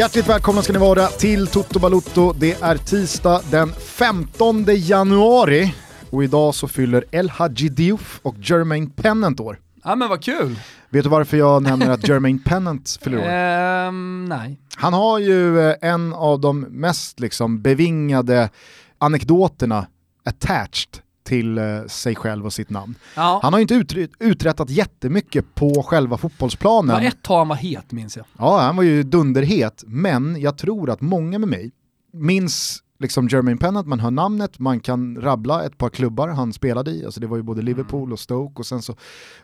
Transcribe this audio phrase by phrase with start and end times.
[0.00, 2.32] Hjärtligt välkomna ska ni vara till Toto Balutto.
[2.32, 5.74] Det är tisdag den 15 januari
[6.10, 9.58] och idag så fyller El Hadji Diouf och Jermaine Pennant år.
[9.84, 10.60] Ja men vad kul!
[10.90, 13.88] Vet du varför jag nämner att Jermaine Pennant fyller år?
[13.88, 14.58] Um, nej.
[14.76, 18.50] Han har ju eh, en av de mest liksom bevingade
[18.98, 19.86] anekdoterna
[20.24, 22.94] attached till eh, sig själv och sitt namn.
[23.16, 23.40] Ja.
[23.42, 27.02] Han har ju inte uträttat jättemycket på själva fotbollsplanen.
[27.02, 28.26] Ja, ett tag han var het minns jag.
[28.38, 31.72] Ja, han var ju dunderhet, men jag tror att många med mig
[32.12, 36.90] minns liksom Jermaine Pennant, man hör namnet, man kan rabbla ett par klubbar han spelade
[36.90, 38.96] i, alltså det var ju både Liverpool och Stoke och sen så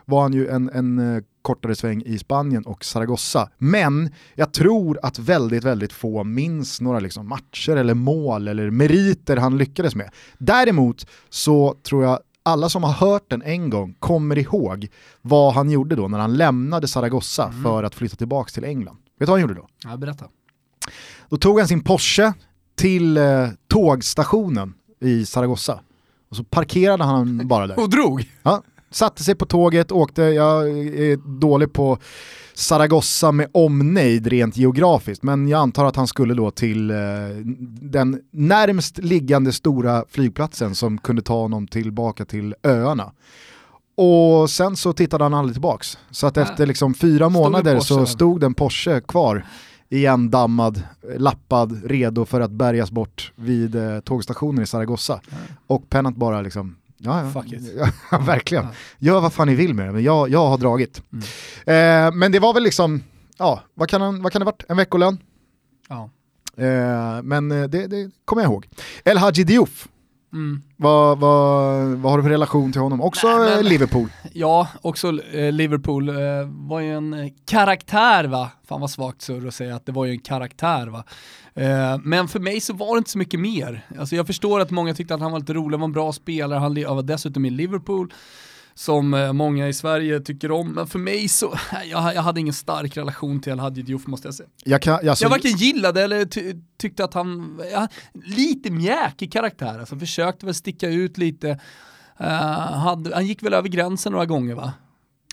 [0.05, 3.49] var han ju en, en eh, kortare sväng i Spanien och Zaragoza.
[3.57, 9.37] Men jag tror att väldigt, väldigt få minns några liksom matcher eller mål eller meriter
[9.37, 10.09] han lyckades med.
[10.37, 14.87] Däremot så tror jag alla som har hört den en gång kommer ihåg
[15.21, 17.63] vad han gjorde då när han lämnade Zaragoza mm.
[17.63, 18.95] för att flytta tillbaka till England.
[18.95, 19.67] Vet du vad han gjorde då?
[19.83, 20.25] Ja, berätta.
[21.29, 22.33] Då tog han sin Porsche
[22.77, 25.79] till eh, tågstationen i Zaragoza.
[26.29, 27.79] Och så parkerade han bara där.
[27.83, 28.31] och drog?
[28.43, 31.97] Ja, satte sig på tåget, åkte, jag är dålig på
[32.53, 36.97] Zaragoza med omnejd rent geografiskt, men jag antar att han skulle då till eh,
[37.81, 43.11] den närmst liggande stora flygplatsen som kunde ta honom tillbaka till öarna.
[43.97, 45.97] Och sen så tittade han aldrig tillbaks.
[46.11, 49.45] Så att efter liksom fyra månader så stod den Porsche kvar
[49.89, 50.83] igendammad,
[51.17, 55.13] lappad, redo för att bärgas bort vid eh, tågstationen i Zaragoza.
[55.13, 55.43] Mm.
[55.67, 57.41] Och Pennant bara liksom, ja, ja.
[57.41, 57.73] Fuck it.
[58.11, 58.63] ja verkligen.
[58.63, 58.71] Ja.
[58.99, 61.01] Gör vad fan ni vill med det, men jag, jag har dragit.
[61.11, 62.07] Mm.
[62.07, 63.03] Eh, men det var väl liksom,
[63.37, 64.63] ja, vad kan, vad kan det varit?
[64.69, 65.17] En veckolön?
[65.89, 66.09] Ja.
[66.57, 68.67] Eh, men eh, det, det kommer jag ihåg.
[69.03, 69.87] El Hadji Diouf
[70.33, 70.61] Mm.
[70.75, 73.01] Vad, vad, vad har du för relation till honom?
[73.01, 74.09] Också Nej, men, Liverpool?
[74.33, 76.09] Ja, också eh, Liverpool.
[76.09, 76.15] Eh,
[76.47, 78.51] var ju en eh, karaktär va?
[78.67, 81.03] Fan vad svagt surr att säga att det var ju en karaktär va.
[81.53, 83.85] Eh, men för mig så var det inte så mycket mer.
[83.99, 86.59] Alltså jag förstår att många tyckte att han var lite rolig, var en bra spelare,
[86.59, 88.13] han var dessutom i Liverpool
[88.77, 90.71] som eh, många i Sverige tycker om.
[90.71, 91.57] Men för mig så,
[91.91, 94.49] jag, jag hade ingen stark relation till Al-Hadji Diouf måste jag säga.
[94.63, 99.79] Jag, kan, alltså, jag varken gillade eller ty tyckte att han, ja, lite mjäkig karaktär,
[99.79, 101.59] alltså försökte väl sticka ut lite.
[102.21, 104.73] Uh, hade, han gick väl över gränsen några gånger va?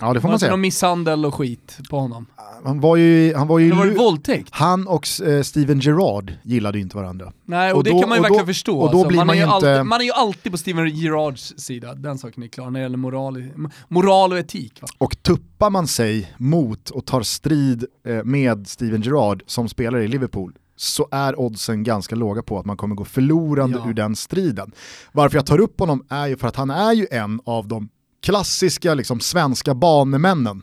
[0.00, 0.50] Ja det får man säga.
[0.50, 2.26] någon misshandel och skit på honom.
[2.64, 3.34] Han var ju...
[3.34, 4.48] Han var ju var det våldtäkt?
[4.50, 7.32] Han och eh, Steven Gerrard gillade ju inte varandra.
[7.44, 8.78] Nej och, och det då, kan man ju verkligen förstå.
[8.78, 9.54] Och då alltså, blir man, man, är inte...
[9.54, 12.82] alltid, man är ju alltid på Steven Gerrards sida, den saken är klar, när det
[12.82, 13.44] gäller moral,
[13.88, 14.82] moral och etik.
[14.82, 14.88] Va?
[14.98, 20.08] Och tuppar man sig mot och tar strid eh, med Steven Gerrard som spelare i
[20.08, 23.90] Liverpool så är oddsen ganska låga på att man kommer gå förlorande ja.
[23.90, 24.72] ur den striden.
[25.12, 27.88] Varför jag tar upp honom är ju för att han är ju en av de
[28.24, 30.62] klassiska liksom, svenska banemännen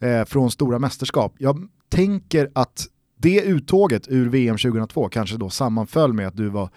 [0.00, 1.34] eh, från stora mästerskap.
[1.38, 2.86] Jag tänker att
[3.18, 6.70] det uttåget ur VM 2002 kanske då sammanföll med att du var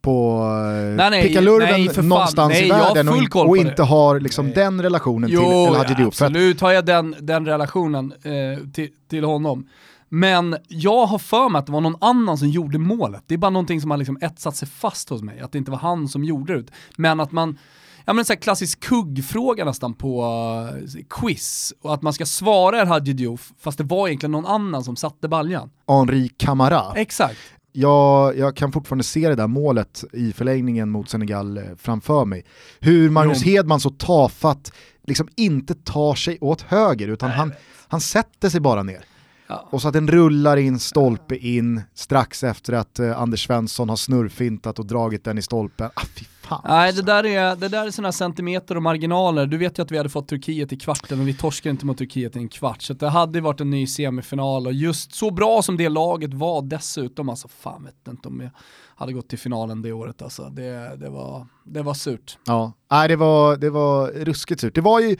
[0.00, 4.50] på eh, nej, nej, pickalurven nej, någonstans nej, i världen och, och inte har liksom
[4.50, 6.08] den relationen jo, till El Hadji Diop.
[6.08, 9.68] Absolut har jag den, den relationen eh, till, till honom.
[10.08, 13.22] Men jag har för mig att det var någon annan som gjorde målet.
[13.26, 15.70] Det är bara någonting som har liksom etsat sig fast hos mig, att det inte
[15.70, 16.72] var han som gjorde det.
[16.96, 17.58] Men att man
[18.04, 21.74] ja men en klassisk kuggfråga nästan på uh, quiz.
[21.82, 24.96] Och att man ska svara El Hadji Diouf, fast det var egentligen någon annan som
[24.96, 25.70] satte baljan.
[25.88, 26.92] Henri Camara.
[26.96, 27.38] Exakt.
[27.72, 32.44] Jag, jag kan fortfarande se det där målet i förlängningen mot Senegal eh, framför mig.
[32.80, 33.52] Hur Magnus jo.
[33.52, 34.72] Hedman så tafatt
[35.06, 37.52] liksom inte tar sig åt höger utan han,
[37.88, 39.04] han sätter sig bara ner.
[39.46, 39.68] Ja.
[39.70, 43.96] Och så att den rullar in stolpe in strax efter att eh, Anders Svensson har
[43.96, 45.90] snurrfintat och dragit den i stolpen.
[45.94, 49.46] Ah, fy fan, Nej, det där är, det där är sådana centimeter och marginaler.
[49.46, 51.98] Du vet ju att vi hade fått Turkiet i kvarten och vi torskade inte mot
[51.98, 52.82] Turkiet i en kvart.
[52.82, 56.62] Så det hade varit en ny semifinal och just så bra som det laget var
[56.62, 58.50] dessutom, alltså fan vet inte om jag
[58.96, 60.42] hade gått till finalen det året alltså.
[60.42, 62.38] Det, det, var, det var surt.
[62.44, 64.74] Ja, Nej, det, var, det var ruskigt surt.
[64.74, 65.16] Det var ju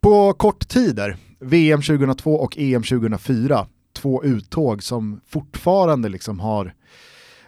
[0.00, 6.74] på kort tid där, VM 2002 och EM 2004, två uttåg som fortfarande liksom har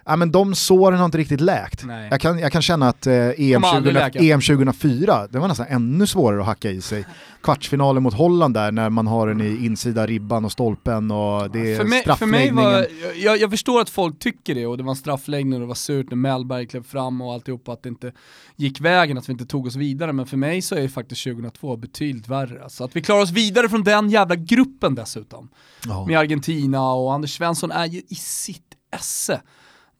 [0.05, 1.83] ja, men de såren har inte riktigt läkt.
[2.11, 6.07] Jag kan, jag kan känna att eh, EM, 20, EM 2004, det var nästan ännu
[6.07, 7.05] svårare att hacka i sig.
[7.43, 11.73] Kvartsfinalen mot Holland där när man har den i insida ribban och stolpen och det
[11.73, 14.83] är för mig, för mig var, jag, jag, förstår att folk tycker det och det
[14.83, 17.89] var en straffläggning och det var surt när Mellberg klev fram och alltihopa att det
[17.89, 18.11] inte
[18.55, 20.13] gick vägen, att vi inte tog oss vidare.
[20.13, 22.63] Men för mig så är faktiskt 2002 betydligt värre.
[22.63, 25.49] Alltså att vi klarar oss vidare från den jävla gruppen dessutom.
[25.87, 26.07] Oh.
[26.07, 29.41] Med Argentina och Anders Svensson är ju i sitt esse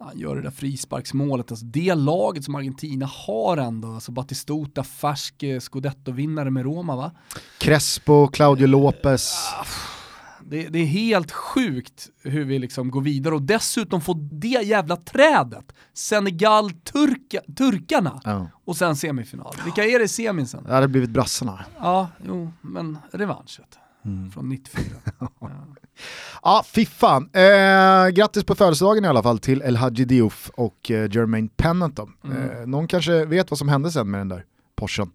[0.04, 1.52] han gör det där frisparksmålet.
[1.52, 7.12] Alltså det laget som Argentina har ändå, alltså Batistuta, färsk eh, scudetto-vinnare med Roma va?
[7.58, 9.34] Crespo, Claudio Lopez.
[10.46, 14.96] Det, det, är helt sjukt hur vi liksom går vidare och dessutom får det jävla
[14.96, 18.48] trädet, Senegal, turka, turkarna ja.
[18.66, 19.56] och sen semifinal.
[19.64, 20.64] Vilka är det i semin sen?
[20.64, 21.66] Det hade blivit brassarna.
[21.80, 23.80] Ja, jo, men revanschet.
[24.06, 24.32] Mm.
[24.32, 24.84] Från 94.
[25.20, 25.50] ja.
[26.44, 27.30] Ja, fy fan.
[27.34, 32.00] Eh, grattis på födelsedagen i alla fall till El Hadji Diouf och eh, Jermaine Pennant.
[32.00, 32.38] Mm.
[32.38, 34.46] Eh, någon kanske vet vad som hände sen med den där
[34.76, 35.10] Porschen.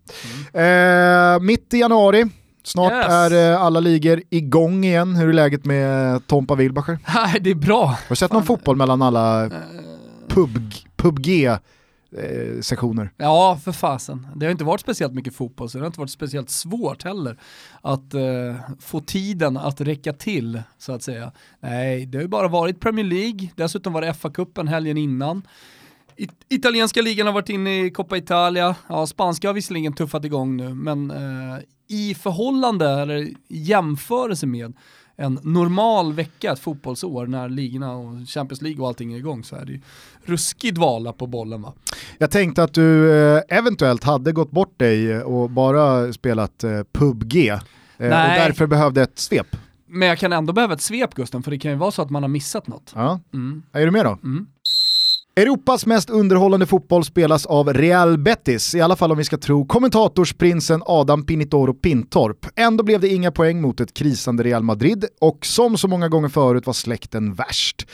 [0.54, 1.34] Mm.
[1.34, 2.24] Eh, mitt i januari,
[2.64, 3.06] snart yes.
[3.06, 5.16] är eh, alla ligor igång igen.
[5.16, 6.98] Hur är läget med Tompa Wilbacher?
[7.14, 7.86] Nej, det är bra.
[7.86, 9.50] Har du sett någon fotboll mellan alla eh.
[10.28, 11.28] pub, PubG
[12.16, 13.10] eh, sektioner.
[13.16, 14.26] Ja, för fasen.
[14.34, 17.38] Det har inte varit speciellt mycket fotboll, så det har inte varit speciellt svårt heller
[17.82, 21.32] att eh, få tiden att räcka till, så att säga.
[21.60, 25.42] Nej, det har ju bara varit Premier League, dessutom var det FA-cupen helgen innan.
[26.16, 30.56] It italienska ligan har varit inne i Coppa Italia, ja, spanska har visserligen tuffat igång
[30.56, 31.58] nu, men eh,
[31.88, 34.72] i förhållande, eller jämförelse med
[35.16, 39.56] en normal vecka, ett fotbollsår, när ligorna och Champions League och allting är igång så
[39.56, 39.80] är det ju
[40.24, 41.72] ruskig dvala på bollen va.
[42.18, 47.48] Jag tänkte att du eh, eventuellt hade gått bort dig och bara spelat eh, PubG
[47.48, 47.60] eh, och
[47.98, 49.56] därför behövde ett svep.
[49.86, 52.10] Men jag kan ändå behöva ett svep Gusten, för det kan ju vara så att
[52.10, 52.92] man har missat något.
[52.94, 53.20] Ja.
[53.34, 53.62] Mm.
[53.72, 54.18] Är du med då?
[54.22, 54.46] Mm.
[55.40, 59.66] Europas mest underhållande fotboll spelas av Real Betis, i alla fall om vi ska tro
[59.66, 62.46] kommentatorsprinsen Adam Pinitoro Pintorp.
[62.56, 66.28] Ändå blev det inga poäng mot ett krisande Real Madrid och som så många gånger
[66.28, 67.86] förut var släkten värst.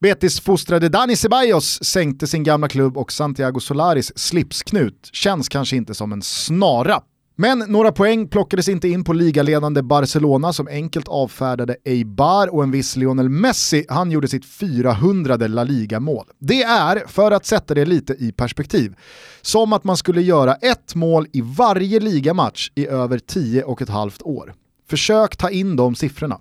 [0.00, 5.94] Betis fostrade Dani Ceballos sänkte sin gamla klubb och Santiago Solaris slipsknut känns kanske inte
[5.94, 7.00] som en snara.
[7.36, 12.70] Men några poäng plockades inte in på ligaledande Barcelona som enkelt avfärdade Eibar och en
[12.70, 16.26] viss Lionel Messi, han gjorde sitt 400 La Liga-mål.
[16.38, 18.94] Det är, för att sätta det lite i perspektiv,
[19.42, 23.88] som att man skulle göra ett mål i varje ligamatch i över tio och ett
[23.88, 24.54] halvt år.
[24.88, 26.38] Försök ta in de siffrorna.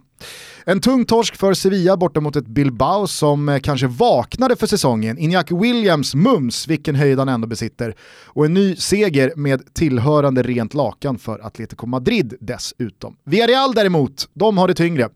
[0.65, 5.17] En tung torsk för Sevilla borta mot ett Bilbao som eh, kanske vaknade för säsongen.
[5.17, 7.95] Iñaki Williams mums, vilken höjd han ändå besitter.
[8.25, 13.17] Och en ny seger med tillhörande rent lakan för Atletico Madrid dessutom.
[13.23, 15.09] Villarreal däremot, de har det tyngre.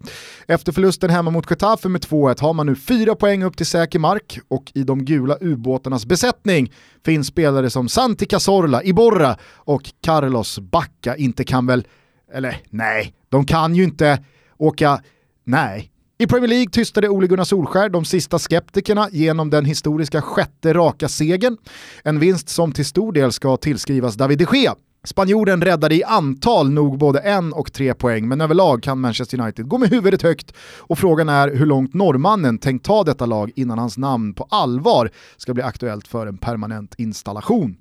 [0.47, 3.99] Efter förlusten hemma mot Getafe med 2-1 har man nu fyra poäng upp till säker
[3.99, 6.71] mark och i de gula ubåtarnas besättning
[7.05, 11.87] finns spelare som Santi Cazorla, Iborra och Carlos Bacca inte kan väl,
[12.33, 14.23] eller nej, de kan ju inte
[14.57, 15.01] åka
[15.47, 15.91] Nej.
[16.19, 21.07] I Premier League tystade Ole Gunnar Solskär de sista skeptikerna genom den historiska sjätte raka
[21.07, 21.57] segern.
[22.03, 24.75] En vinst som till stor del ska tillskrivas David de Gea.
[25.03, 29.67] Spanjoren räddade i antal nog både en och tre poäng, men överlag kan Manchester United
[29.67, 33.79] gå med huvudet högt och frågan är hur långt norrmannen tänkt ta detta lag innan
[33.79, 37.77] hans namn på allvar ska bli aktuellt för en permanent installation.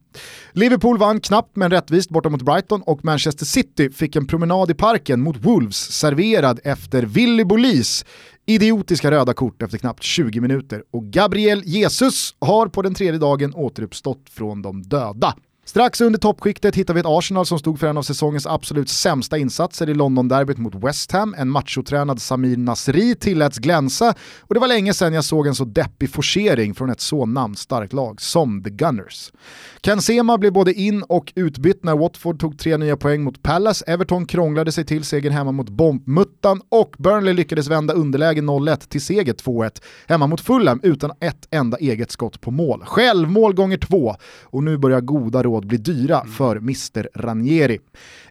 [0.53, 4.75] Liverpool vann knappt men rättvist borta mot Brighton och Manchester City fick en promenad i
[4.75, 8.05] parken mot Wolves serverad efter Willy Bolis
[8.47, 13.55] idiotiska röda kort efter knappt 20 minuter och Gabriel Jesus har på den tredje dagen
[13.55, 15.35] återuppstått från de döda.
[15.69, 19.39] Strax under toppskiktet hittar vi ett Arsenal som stod för en av säsongens absolut sämsta
[19.39, 21.35] insatser i Londonderbyt mot West Ham.
[21.39, 25.65] En machotränad Samir Nasri tilläts glänsa och det var länge sedan jag såg en så
[25.65, 29.33] deppig forcering från ett så namnstarkt lag som The Gunners.
[29.81, 33.85] Ken Sema blev både in och utbytt när Watford tog tre nya poäng mot Palace,
[33.87, 39.03] Everton krånglade sig till segern hemma mot Bombmuttan och Burnley lyckades vända underläge 0-1 till
[39.03, 42.85] seger 2-1 hemma mot Fulham utan ett enda eget skott på mål.
[42.85, 46.33] Självmål gånger två och nu börjar goda råd råd bli dyra mm.
[46.33, 47.79] för Mr Ranieri.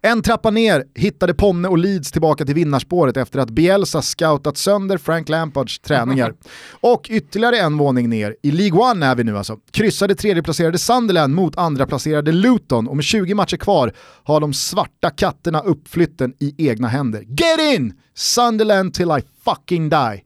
[0.02, 4.98] En trappa ner hittade Ponne och Leeds tillbaka till vinnarspåret efter att Bielsa scoutat sönder
[4.98, 6.34] Frank Lampards träningar.
[6.82, 11.36] Och ytterligare en våning ner, i League One är vi nu alltså, kryssade tredjeplacerade Sunderland
[11.36, 16.68] mot andra placerade Luton och med 20 matcher kvar har de svarta katterna uppflytten i
[16.68, 17.22] egna händer.
[17.22, 17.94] Get in!
[18.16, 20.25] Sunderland till I fucking die.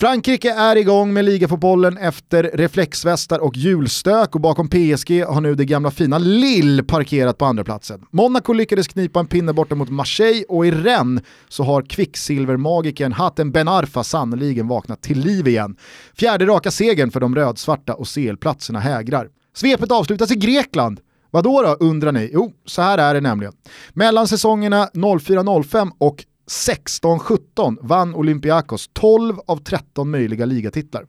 [0.00, 5.64] Frankrike är igång med ligafotbollen efter reflexvästar och julstök och bakom PSG har nu det
[5.64, 8.06] gamla fina Lille parkerat på andra platsen.
[8.10, 13.50] Monaco lyckades knipa en pinne borta mot Marseille och i Rennes så har kvicksilvermagikern Hatem
[13.50, 15.76] Ben Arfa sannoliken vaknat till liv igen.
[16.18, 19.28] Fjärde raka segern för de rödsvarta och CL-platserna hägrar.
[19.54, 21.00] Svepet avslutas i Grekland.
[21.30, 22.30] Vadå då undrar ni?
[22.32, 23.52] Jo, så här är det nämligen.
[23.92, 31.06] Mellan säsongerna 04-05 och 16-17 vann Olympiakos 12 av 13 möjliga ligatitlar.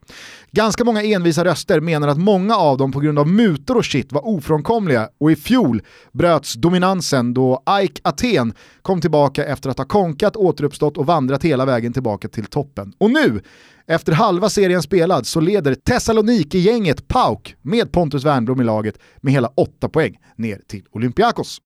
[0.52, 4.12] Ganska många envisa röster menar att många av dem på grund av mutor och shit
[4.12, 5.82] var ofrånkomliga och i fjol
[6.12, 11.66] bröts dominansen då AIK Aten kom tillbaka efter att ha konkat, återuppstått och vandrat hela
[11.66, 12.94] vägen tillbaka till toppen.
[12.98, 13.42] Och nu,
[13.88, 19.48] efter halva serien spelad, så leder Thessaloniki-gänget PAOK med Pontus Wernbloom i laget med hela
[19.56, 21.58] 8 poäng ner till Olympiakos.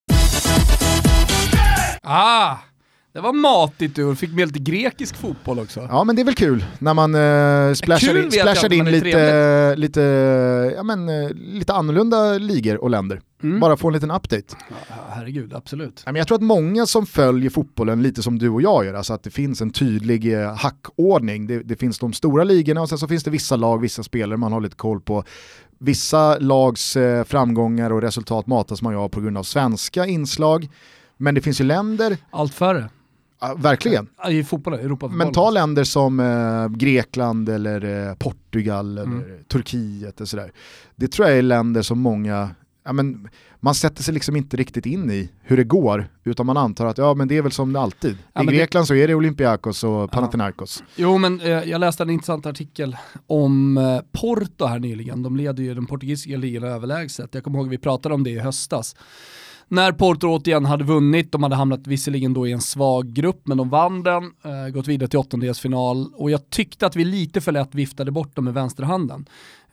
[2.01, 2.58] Ah!
[3.13, 5.88] Det var matigt du, fick med lite grekisk fotboll också.
[5.89, 10.01] Ja men det är väl kul när man uh, splashar, in, splashar in lite, lite,
[10.75, 13.22] ja, men, eh, lite annorlunda ligor och länder.
[13.43, 13.60] Mm.
[13.60, 14.55] Bara få en liten update.
[14.70, 16.03] Ja, herregud, absolut.
[16.05, 19.24] Jag tror att många som följer fotbollen lite som du och jag gör, alltså att
[19.24, 21.48] det finns en tydlig eh, hackordning.
[21.48, 24.38] Det, det finns de stora ligorna och sen så finns det vissa lag, vissa spelare
[24.38, 25.24] man har lite koll på.
[25.79, 30.70] Vissa lags framgångar och resultat matas man ju av på grund av svenska inslag.
[31.17, 32.89] Men det finns ju länder, Allt färre.
[33.47, 38.97] Ja, verkligen, Ja, I fotbollen, Europa men ta länder som eh, Grekland eller eh, Portugal
[38.97, 39.43] eller Mm.
[39.51, 40.51] Turkiet och sådär.
[40.95, 42.50] Det tror jag är länder som många,
[42.85, 43.27] ja, men,
[43.59, 46.97] man sätter sig liksom inte riktigt in i hur det går, utan man antar att
[46.97, 48.17] ja, men det är väl som det alltid.
[48.33, 50.83] Ja, I men det- Grekland så är det Olympiakos och Panathinaikos.
[50.95, 52.97] Jo men eh, jag läste en intressant artikel
[53.27, 55.23] om eh, Porto här nyligen.
[55.23, 57.29] De leder ju den portugisiska ligan överlägset.
[57.33, 58.95] Jag kommer ihåg vi pratade om det i höstas.
[59.74, 63.58] När Porto återigen hade vunnit, de hade hamnat visserligen då i en svag grupp, men
[63.58, 67.51] de vann den, eh, gått vidare till åttondelsfinal och jag tyckte att vi lite för
[67.51, 69.25] lätt viftade bort dem med vänsterhanden.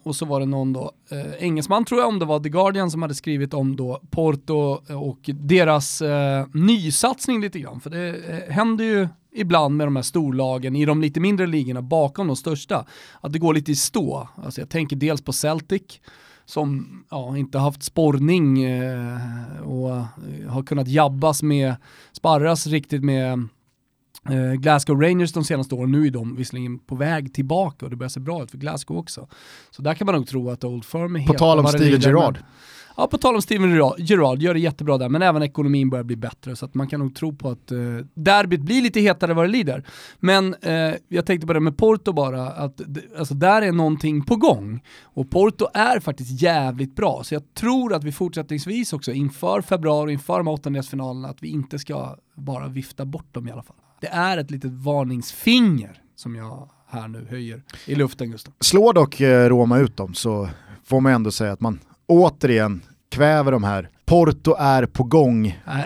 [0.03, 2.91] Och så var det någon då, eh, engelsman tror jag, om det var The Guardian
[2.91, 7.81] som hade skrivit om då Porto eh, och deras eh, nysatsning lite grann.
[7.81, 11.83] För det eh, händer ju ibland med de här storlagen i de lite mindre ligorna
[11.83, 12.87] bakom de största,
[13.21, 14.29] att det går lite i stå.
[14.45, 16.01] Alltså jag tänker dels på Celtic,
[16.51, 20.05] som ja, inte haft sporrning eh, och eh,
[20.49, 21.75] har kunnat jabbas med,
[22.13, 23.33] sparras riktigt med
[24.31, 25.93] eh, Glasgow Rangers de senaste åren.
[25.93, 28.99] Nu är de visserligen på väg tillbaka och det börjar se bra ut för Glasgow
[28.99, 29.29] också.
[29.71, 32.39] Så där kan man nog tro att Old Firm är På tal om Steven Gerrard.
[32.97, 36.17] Ja, på tal om Steven Gerrard, gör det jättebra där, men även ekonomin börjar bli
[36.17, 37.79] bättre, så att man kan nog tro på att eh,
[38.15, 39.85] derbyt blir lite hetare vad det lider.
[40.19, 42.81] Men eh, jag tänkte på det med Porto bara, att
[43.19, 44.83] alltså, där är någonting på gång.
[45.03, 50.13] Och Porto är faktiskt jävligt bra, så jag tror att vi fortsättningsvis också inför februari,
[50.13, 53.77] inför de här åttondelsfinalerna, att vi inte ska bara vifta bort dem i alla fall.
[54.01, 58.55] Det är ett litet varningsfinger som jag här nu höjer i luften Gustav.
[58.61, 60.49] Slår dock eh, Roma ut dem så
[60.85, 61.79] får man ändå säga att man
[62.11, 65.81] återigen kväver de här Porto är på gång Äh,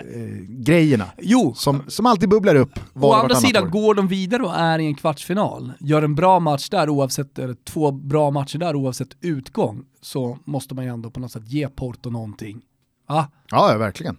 [0.69, 3.67] eh, jo, som, som alltid bubblar upp var Å andra sidan, år.
[3.67, 7.55] går de vidare och är i en kvartsfinal, gör en bra match där oavsett, eller
[7.69, 11.69] två bra matcher där oavsett utgång, så måste man ju ändå på något sätt ge
[11.69, 12.61] Porto någonting.
[13.07, 14.17] Ja, Ja, ja verkligen.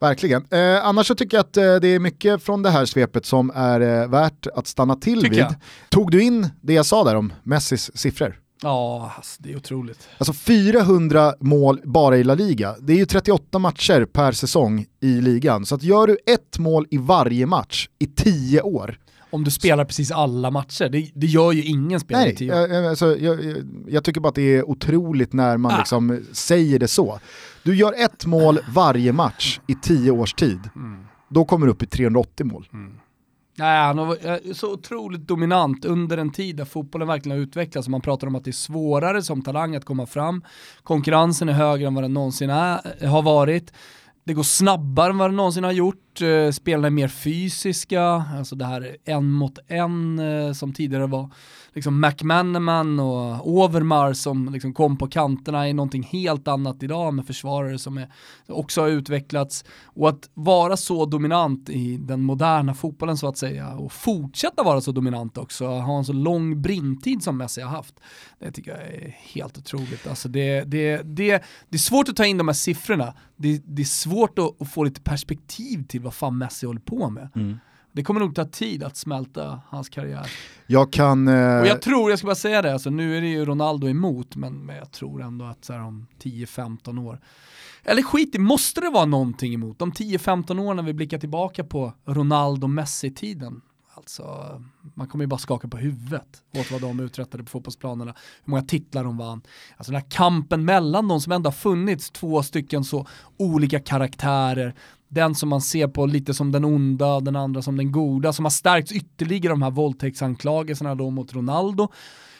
[0.00, 0.44] Verkligen.
[0.50, 3.50] Eh, annars så tycker jag att eh, det är mycket från det här svepet som
[3.54, 5.40] är eh, värt att stanna till Tycker vid.
[5.40, 5.54] jag.
[5.88, 8.38] Tog du in det jag sa där om Messis siffror?
[8.62, 10.08] Ja alltså, det är otroligt.
[10.18, 12.74] Alltså 400 mål bara i La Liga.
[12.80, 15.66] Det är ju 38 matcher per säsong i ligan.
[15.66, 18.98] Så att gör du ett mål i varje match i 10 år.
[19.30, 22.62] Om du spelar precis alla matcher, det, det gör ju ingen spelare i Nej, tio
[22.64, 22.68] år.
[22.68, 23.56] jag, alltså, jag, jag,
[23.88, 25.78] jag tycker bara att det är otroligt när man Ah.
[25.78, 27.20] liksom säger det så.
[27.62, 30.60] Du gör ett mål varje match i 10 års tid.
[30.76, 31.04] Mm.
[31.30, 32.68] Då kommer du upp i 380 mål.
[33.58, 37.42] Nej, han har varit eh, så otroligt dominant under en tid där fotbollen verkligen har
[37.42, 37.88] utvecklats.
[37.88, 40.44] Man pratar om att det är svårare som talang att komma fram.
[40.82, 43.72] Konkurrensen är högre än vad den någonsin är, har varit.
[44.24, 46.07] Det går snabbare än vad det någonsin har gjort.
[46.22, 48.02] Eh, Spelarna är mer fysiska.
[48.38, 51.30] Alltså det här en mot en eh, som tidigare var
[51.78, 57.26] liksom McManaman och Overmar som liksom kom på kanterna är någonting helt annat idag med
[57.26, 58.08] försvarare som är,
[58.46, 59.64] också har utvecklats.
[59.84, 64.80] Och att vara så dominant i den moderna fotbollen så att säga och fortsätta vara
[64.80, 67.94] så dominant också, ha en så lång brintid som Messi har haft.
[68.38, 70.06] Det tycker jag är helt otroligt.
[70.06, 73.14] Alltså det, det, det, det är svårt att ta in de här siffrorna.
[73.36, 77.10] Det, det är svårt att, att få lite perspektiv till vad fan Messi håller på
[77.10, 77.28] med.
[77.92, 80.30] Det kommer nog ta tid att smälta hans karriär.
[80.66, 81.28] Jag kan...
[81.28, 83.88] Eh, Och jag tror, jag ska bara säga det, alltså, nu är det ju Ronaldo
[83.88, 87.20] emot, men, men jag tror ändå att så här, om 10-15 år,
[87.84, 89.78] eller skit i, måste det vara någonting emot?
[89.78, 93.60] De 10-15 år när vi blickar tillbaka på Ronaldo-Messi-tiden,
[93.94, 94.24] alltså
[94.94, 98.62] man kommer ju bara skaka på huvudet åt vad de uträttade på fotbollsplanerna, hur många
[98.62, 99.40] titlar de vann.
[99.76, 104.74] Alltså den här kampen mellan dem som ändå har funnits, två stycken så olika karaktärer,
[105.08, 108.44] den som man ser på lite som den onda den andra som den goda, som
[108.44, 111.88] har stärkts ytterligare de här våldtäktsanklagelserna då mot Ronaldo.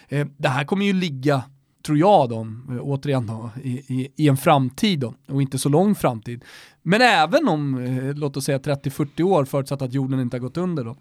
[0.08, 1.42] Eh, det här kommer ju ligga,
[1.86, 5.68] tror jag då, eh, återigen då, i, i, i en framtid då, och inte så
[5.68, 6.44] lång framtid.
[6.82, 10.56] Men även om, eh, låt oss säga 30-40 år, förutsatt att jorden inte har gått
[10.56, 10.96] under då,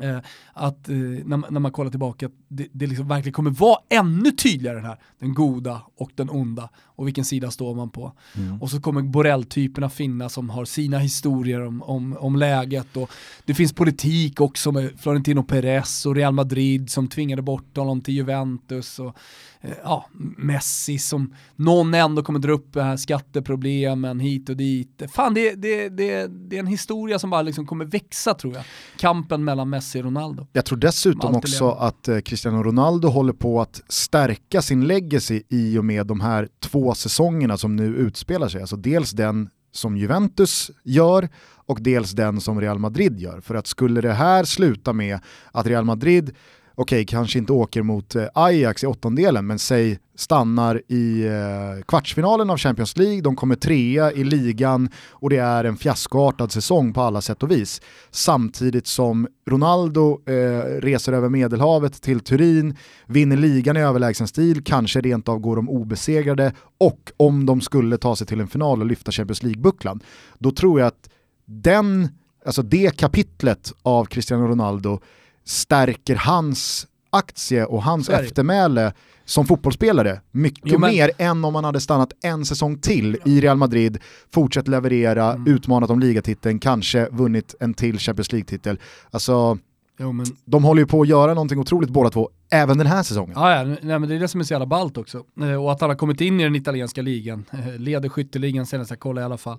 [0.00, 0.18] Eh,
[0.52, 4.30] att eh, när, när man kollar tillbaka, att det, det liksom verkligen kommer vara ännu
[4.30, 6.70] tydligare den här, den goda och den onda.
[7.02, 8.12] Och vilken sida står man på.
[8.36, 8.62] Mm.
[8.62, 13.10] Och så kommer Borrell-typerna finnas som har sina historier om, om, om läget och
[13.44, 18.14] det finns politik också med Florentino Perez och Real Madrid som tvingade bort honom till
[18.14, 19.16] Juventus och
[19.64, 20.06] Eh, ja,
[20.36, 25.02] Messi som någon ändå kommer dra upp här skatteproblemen hit och dit.
[25.12, 28.64] Fan, det, det, det, det är en historia som bara liksom kommer växa tror jag.
[28.96, 30.46] Kampen mellan Messi och Ronaldo.
[30.52, 31.86] Jag tror dessutom också lever.
[31.86, 36.48] att eh, Cristiano Ronaldo håller på att stärka sin legacy i och med de här
[36.60, 38.60] två säsongerna som nu utspelar sig.
[38.60, 41.28] Alltså dels den som Juventus gör
[41.66, 43.40] och dels den som Real Madrid gör.
[43.40, 45.18] För att skulle det här sluta med
[45.52, 46.34] att Real Madrid
[46.74, 51.84] okej, okay, kanske inte åker mot eh, Ajax i åttondelen, men säg stannar i eh,
[51.86, 56.92] kvartsfinalen av Champions League, de kommer trea i ligan och det är en fiaskoartad säsong
[56.92, 57.80] på alla sätt och vis.
[58.10, 62.76] Samtidigt som Ronaldo eh, reser över Medelhavet till Turin,
[63.06, 67.98] vinner ligan i överlägsen stil, kanske rent av går de obesegrade och om de skulle
[67.98, 70.00] ta sig till en final och lyfta Champions League-bucklan,
[70.38, 71.10] då tror jag att
[71.44, 72.08] den,
[72.46, 75.00] alltså det kapitlet av Cristiano Ronaldo
[75.44, 78.26] stärker hans aktie och hans Sverige.
[78.26, 78.92] eftermäle
[79.24, 80.90] som fotbollsspelare mycket jo, men...
[80.90, 83.98] mer än om man hade stannat en säsong till i Real Madrid,
[84.34, 85.54] fortsatt leverera, mm.
[85.54, 88.78] utmanat om ligatiteln, kanske vunnit en till Champions League-titel.
[89.10, 89.58] Alltså,
[89.98, 90.26] jo, men...
[90.44, 93.32] de håller ju på att göra någonting otroligt båda två, även den här säsongen.
[93.36, 95.24] Ja, ja nej, men det är det som är så jävla ballt också.
[95.40, 98.90] Eh, och att han har kommit in i den italienska ligan, eh, leder skytteligan senast
[98.90, 99.58] jag kollade i alla fall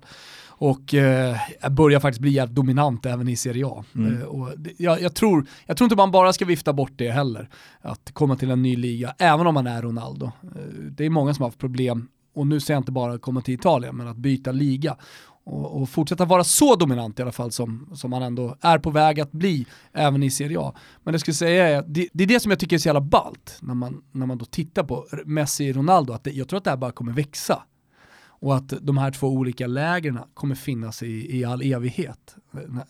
[0.56, 1.36] och eh,
[1.70, 3.84] börjar faktiskt bli jävligt dominant även i Serie A.
[3.94, 4.20] Mm.
[4.20, 7.48] Eh, och jag, jag, tror, jag tror inte man bara ska vifta bort det heller,
[7.80, 10.26] att komma till en ny liga, även om man är Ronaldo.
[10.26, 13.22] Eh, det är många som har haft problem, och nu säger jag inte bara att
[13.22, 14.96] komma till Italien, men att byta liga
[15.46, 18.90] och, och, fortsätta vara så dominant i alla fall som, som man ändå är på
[18.90, 20.74] väg att bli även i Serie A.
[21.02, 23.00] Men det skulle säga är, det, det är det som jag tycker är så jävla
[23.00, 26.58] ballt när man, när man då tittar på Messi och Ronaldo, att det, jag tror
[26.58, 27.62] att det här bara kommer växa.
[28.44, 32.36] Och att de här två olika lägren kommer finnas i, i all evighet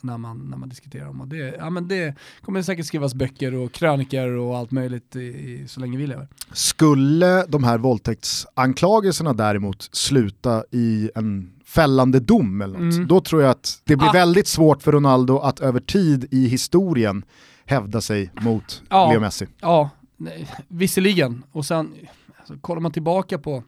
[0.01, 1.21] när man, när man diskuterar dem.
[1.21, 5.65] Och det, ja, men det kommer säkert skrivas böcker och krönikor och allt möjligt i,
[5.69, 6.29] så länge vi lever.
[6.53, 13.07] Skulle de här våldtäktsanklagelserna däremot sluta i en fällande dom eller något, mm.
[13.07, 14.13] då tror jag att det blir ah.
[14.13, 17.25] väldigt svårt för Ronaldo att över tid i historien
[17.65, 19.47] hävda sig mot ja, Leo Messi.
[19.61, 21.45] Ja, nej, visserligen.
[21.53, 21.95] Och sen,
[22.39, 23.63] alltså, kollar man tillbaka på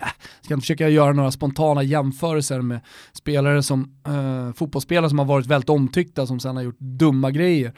[0.00, 2.80] jag ska inte försöka göra några spontana jämförelser med
[3.12, 7.72] spelare som, eh, fotbollsspelare som har varit väldigt omtyckta som sen har gjort dumma grejer.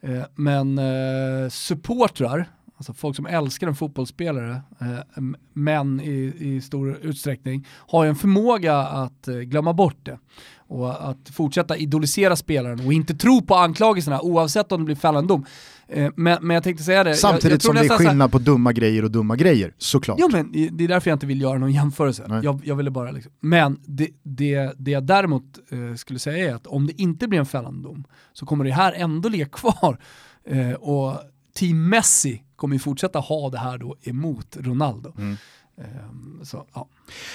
[0.00, 6.98] Eh, men eh, supportrar, alltså folk som älskar en fotbollsspelare, eh, män i, i stor
[7.02, 10.18] utsträckning, har ju en förmåga att eh, glömma bort det
[10.70, 15.28] och att fortsätta idolisera spelaren och inte tro på anklagelserna oavsett om det blir fällande
[15.28, 15.46] dom.
[15.92, 17.14] Eh, men, men, jag tänkte säga det.
[17.14, 20.18] Samtidigt jag, jag som det är skillnad på dumma grejer och dumma grejer, såklart.
[20.20, 22.40] Jo men det är därför jag inte vill göra någon jämförelse.
[22.42, 23.32] Jag, jag, ville bara liksom.
[23.40, 27.38] Men det, det, det jag däremot eh, skulle säga är att om det inte blir
[27.38, 29.98] en fällande dom så kommer det här ändå ligga kvar.
[30.44, 31.16] Eh, och
[31.54, 35.12] Team Messi kommer ju fortsätta ha det här då emot Ronaldo.
[35.18, 35.36] Mm.
[35.80, 36.88] Ehm, så, ja.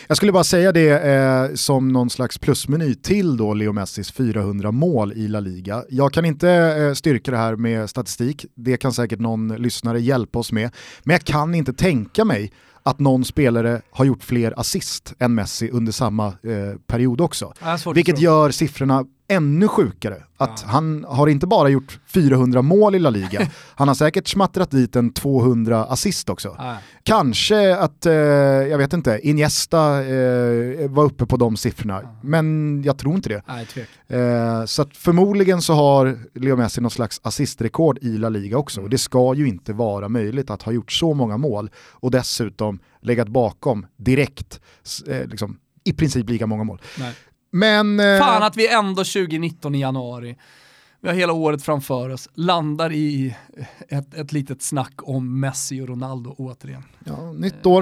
[0.08, 4.72] Jag skulle bara säga det eh, som någon slags plusmeny till då Leo Messis 400
[4.72, 5.84] mål i La Liga.
[5.90, 10.40] Jag kan inte eh, styrka det här med statistik, det kan säkert någon lyssnare hjälpa
[10.40, 10.72] oss med.
[11.04, 12.52] Men jag kan inte tänka mig
[12.84, 17.54] att någon spelare har gjort fler assist än Messi under samma eh, period också.
[17.96, 20.24] Vilket gör siffrorna ännu sjukare.
[20.38, 20.72] Att ja.
[20.72, 24.96] han har inte bara gjort 400 mål i La Liga, han har säkert smattrat dit
[24.96, 26.56] en 200 assist också.
[26.58, 26.78] Ja.
[27.04, 32.20] Kanske att, eh, jag vet inte, Iniesta eh, var uppe på de siffrorna, ja.
[32.24, 33.42] men jag tror inte det.
[34.08, 38.86] Eh, så förmodligen så har Leo Messi någon slags assistrekord i La Liga också, mm.
[38.86, 42.80] och det ska ju inte vara möjligt att ha gjort så många mål och dessutom
[43.02, 44.60] legat bakom direkt
[45.08, 46.82] eh, liksom, i princip lika många mål.
[47.00, 47.14] Nej.
[47.56, 48.00] Men...
[48.00, 48.20] Eh...
[48.20, 50.38] Fan att vi ändå 2019 i januari,
[51.02, 53.36] vi har hela året framför oss, landar i
[53.90, 56.84] ett, ett litet snack om Messi och Ronaldo återigen.
[57.06, 57.82] Ja, nytt år,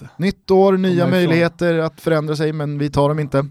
[0.00, 3.46] eh, nytt år, nya möjligheter att förändra sig, men vi tar dem inte.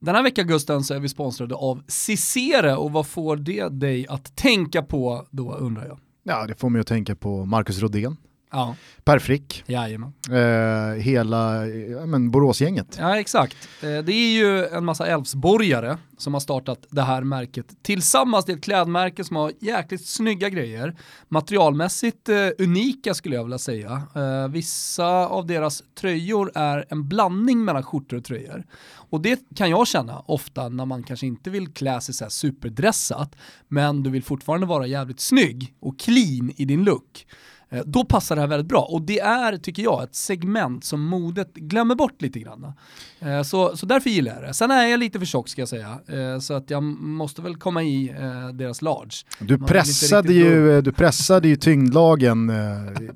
[0.00, 4.06] Den här veckan Gusten så är vi sponsrade av Cicere och vad får det dig
[4.08, 5.98] att tänka på då undrar jag?
[6.22, 8.16] Ja, det får mig att tänka på Marcus Rodén.
[8.50, 8.76] Ja.
[9.04, 9.64] Per Frick.
[9.66, 10.12] Jajamän.
[10.30, 12.96] Eh, hela ja, men Boråsgänget.
[13.00, 13.56] Ja exakt.
[13.82, 18.44] Eh, det är ju en massa Älvsborgare som har startat det här märket tillsammans.
[18.44, 20.96] Det är ett klädmärke som har jäkligt snygga grejer.
[21.28, 24.02] Materialmässigt eh, unika skulle jag vilja säga.
[24.14, 28.64] Eh, vissa av deras tröjor är en blandning mellan skjortor och tröjor.
[29.10, 32.30] Och det kan jag känna ofta när man kanske inte vill klä sig så här
[32.30, 33.36] superdressat,
[33.68, 37.26] men du vill fortfarande vara jävligt snygg och clean i din look.
[37.70, 41.04] Eh, då passar det här väldigt bra och det är, tycker jag, ett segment som
[41.04, 42.72] modet glömmer bort lite grann.
[43.20, 44.54] Eh, så, så därför gillar jag det.
[44.54, 47.56] Sen är jag lite för tjock ska jag säga, eh, så att jag måste väl
[47.56, 48.14] komma i
[48.52, 49.10] deras large.
[49.38, 52.52] Du pressade, ju, du pressade ju tyngdlagen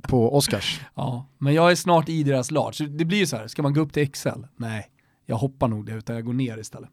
[0.02, 0.80] på Oscars.
[0.94, 2.86] Ja, men jag är snart i deras large.
[2.86, 4.28] Det blir ju så här, ska man gå upp till XL?
[4.56, 4.88] Nej
[5.26, 6.90] jag hoppar nog det utan jag går ner istället.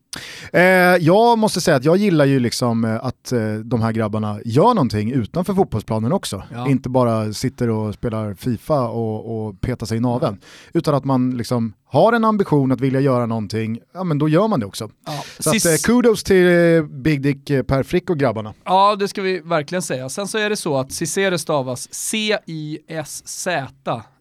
[0.53, 0.61] Eh,
[1.05, 4.73] jag måste säga att jag gillar ju liksom eh, att eh, de här grabbarna gör
[4.73, 6.43] någonting utanför fotbollsplanen också.
[6.53, 6.69] Ja.
[6.69, 10.33] Inte bara sitter och spelar Fifa och, och petar sig i naveln.
[10.33, 10.41] Mm.
[10.73, 14.47] Utan att man liksom har en ambition att vilja göra någonting, ja men då gör
[14.47, 14.89] man det också.
[15.05, 15.23] Ja.
[15.39, 18.53] Så Sis att, eh, kudos till eh, Big Dick eh, Per Frick och grabbarna.
[18.65, 20.09] Ja det ska vi verkligen säga.
[20.09, 23.69] Sen så är det så att Cicere stavas C-I-S-Z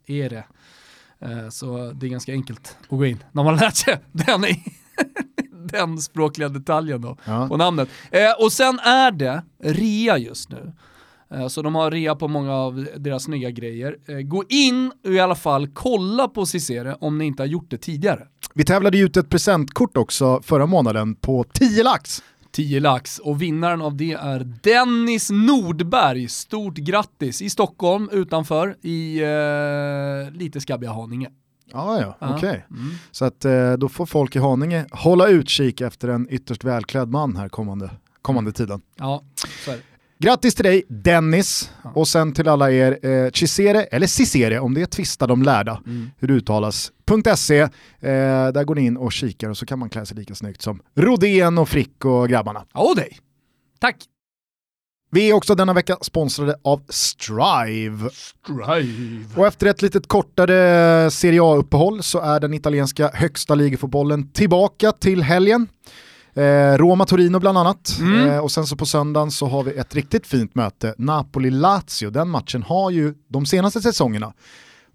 [0.07, 0.45] är det.
[1.23, 4.45] Eh, så det är ganska enkelt att gå in när man har lärt sig den,
[5.73, 7.49] den språkliga detaljen då ja.
[7.49, 7.89] på namnet.
[8.11, 10.73] Eh, och sen är det rea just nu.
[11.31, 14.23] Eh, så de har rea på många av deras nya grejer.
[14.23, 17.79] Gå in och i alla fall kolla på Cicere om ni inte har gjort det
[17.79, 18.27] tidigare.
[18.55, 22.23] Vi tävlade ut ett presentkort också förra månaden på 10 lax.
[22.59, 26.29] 10 lax och vinnaren av det är Dennis Nordberg.
[26.29, 31.29] Stort grattis i Stockholm utanför i eh, lite skabbiga Haninge.
[31.73, 32.37] Ah, ja, okej.
[32.37, 32.61] Okay.
[32.71, 32.91] Mm.
[33.11, 37.37] Så att eh, då får folk i Haninge hålla utkik efter en ytterst välklädd man
[37.37, 37.91] här kommande,
[38.23, 38.81] kommande tiden.
[38.97, 39.23] Ja,
[39.65, 39.83] så är det.
[40.19, 41.93] Grattis till dig Dennis ja.
[41.95, 45.83] och sen till alla er eh, Chisere, eller Cicere om det är tvista de lärda,
[45.87, 46.11] mm.
[46.19, 47.59] hur det uttalas, .se.
[47.61, 47.69] Eh,
[48.01, 50.81] där går ni in och kikar och så kan man klä sig lika snyggt som
[50.97, 52.65] Rodén och Frick och grabbarna.
[52.75, 53.19] Ja, dig.
[53.81, 53.97] Tack.
[55.11, 58.11] Vi är också denna vecka sponsrade av Strive.
[58.13, 59.25] Strive.
[59.37, 65.23] Och efter ett litet kortare Serie A-uppehåll så är den italienska högsta ligafotbollen tillbaka till
[65.23, 65.69] helgen.
[66.35, 67.97] Eh, Roma-Torino bland annat.
[67.99, 68.29] Mm.
[68.29, 72.11] Eh, och sen så på söndagen så har vi ett riktigt fint möte, Napoli-Lazio.
[72.11, 74.33] Den matchen har ju de senaste säsongerna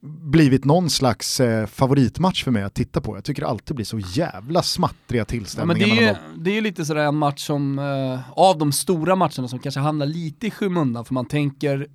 [0.05, 3.17] blivit någon slags eh, favoritmatch för mig att titta på.
[3.17, 5.87] Jag tycker det alltid blir så jävla smattriga tillställningar.
[5.87, 9.47] Ja, det, är, det är lite sådär en match som, eh, av de stora matcherna
[9.47, 11.87] som kanske hamnar lite i skymundan för man tänker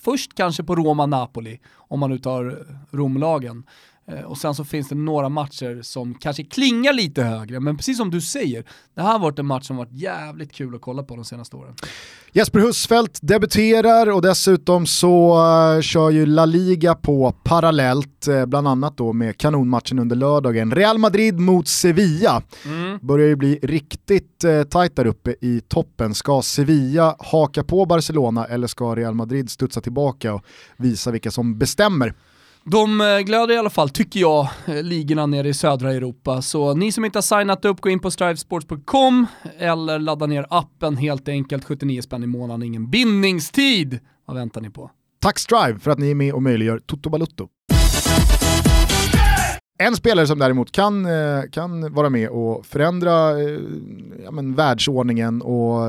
[0.00, 3.64] först kanske på Roma-Napoli, om man nu tar Romlagen.
[4.10, 7.96] Eh, och sen så finns det några matcher som kanske klingar lite högre, men precis
[7.96, 11.02] som du säger, det här har varit en match som varit jävligt kul att kolla
[11.02, 11.74] på de senaste åren.
[12.32, 15.36] Jesper Husfeldt debuterar och dessutom så
[15.76, 20.74] uh, kör ju La Liga på parallellt, uh, bland annat då med kanonmatchen under lördagen.
[20.74, 22.42] Real Madrid mot Sevilla.
[22.64, 22.98] Mm.
[23.02, 26.14] Börjar ju bli riktigt uh, tajt där uppe i toppen.
[26.14, 30.44] Ska Sevilla haka på Barcelona eller ska Real Madrid studsa tillbaka och
[30.76, 32.14] visa vilka som bestämmer?
[32.70, 36.42] De eh, glöder i alla fall, tycker jag, eh, ligorna nere i södra Europa.
[36.42, 39.26] Så ni som inte har signat upp, gå in på strivesports.com
[39.58, 41.64] eller ladda ner appen helt enkelt.
[41.64, 43.98] 79 spänn i månaden, ingen bindningstid.
[44.26, 44.90] Vad väntar ni på?
[45.20, 47.48] Tack Strive för att ni är med och möjliggör Toto Balutto.
[49.78, 53.40] En spelare som däremot kan, eh, kan vara med och förändra
[54.24, 55.80] ja, men, världsordningen och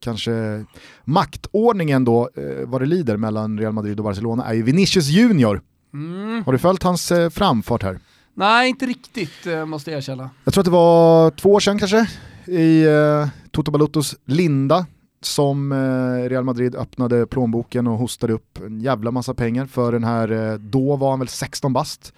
[0.00, 0.64] kanske
[1.04, 2.30] maktordningen då
[2.66, 5.62] vad det lider mellan Real Madrid och Barcelona är ju Vinicius Junior
[5.94, 6.42] Mm.
[6.44, 7.98] Har du följt hans eh, framfart här?
[8.34, 10.30] Nej, inte riktigt eh, måste jag erkänna.
[10.44, 12.08] Jag tror att det var två år sedan kanske,
[12.46, 14.86] i eh, Toto Baluttos linda,
[15.20, 20.04] som eh, Real Madrid öppnade plånboken och hostade upp en jävla massa pengar för den
[20.04, 22.12] här, eh, då var han väl 16 bast.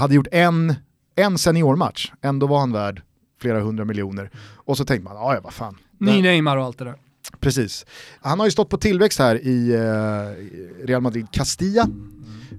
[0.00, 0.74] Hade gjort en,
[1.16, 3.02] en seniormatch, ändå var han värd
[3.40, 4.30] flera hundra miljoner.
[4.54, 5.76] Och så tänkte man, ja vad fan.
[5.98, 6.94] Ny Neymar och allt det där.
[7.40, 7.86] Precis.
[8.20, 9.76] Han har ju stått på tillväxt här i
[10.84, 11.88] Real Madrid Castilla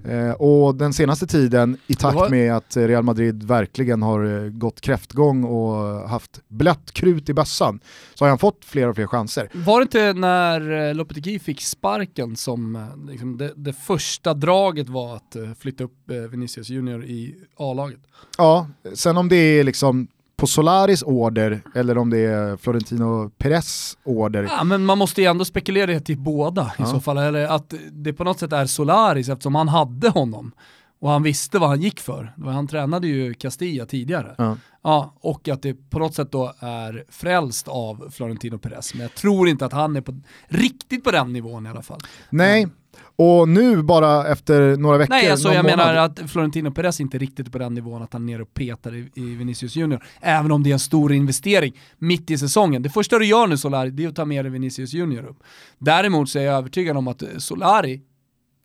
[0.04, 2.28] Eh, och den senaste tiden, i takt var...
[2.28, 7.80] med att Real Madrid verkligen har eh, gått kräftgång och haft blött krut i bössan,
[8.14, 9.48] så har han fått fler och fler chanser.
[9.52, 14.88] Var det inte när eh, Lopetegui fick sparken som eh, liksom, det, det, första draget
[14.88, 18.00] var att flytta upp Vinicius Junior i A-laget?
[18.38, 20.08] Ja, sen om det är liksom
[20.40, 24.42] på Solaris order eller om det är Florentino Perez order.
[24.42, 26.84] Ja, men man måste ju ändå spekulera till båda ja.
[26.84, 30.52] i så fall, eller att det på något sätt är Solaris eftersom han hade honom
[31.00, 32.34] och han visste vad han gick för.
[32.44, 34.34] Han tränade ju Castilla tidigare.
[34.38, 34.56] Ja.
[34.82, 35.14] ja.
[35.20, 38.94] och att det på något sätt då är frälst av Florentino Perez.
[38.94, 42.00] Men jag tror inte att han är på, riktigt på den nivån i alla fall.
[42.30, 42.68] Nej,
[43.16, 45.78] och nu bara efter några veckor, Nej, alltså jag månad...
[45.78, 48.54] menar att Florentino Perez inte riktigt är på den nivån att han är nere och
[48.54, 50.04] petar i, i Vinicius Junior.
[50.20, 52.82] Även om det är en stor investering mitt i säsongen.
[52.82, 55.38] Det första du gör nu Solari, det är att ta med dig Vinicius Junior upp.
[55.78, 58.00] Däremot så är jag övertygad om att Solari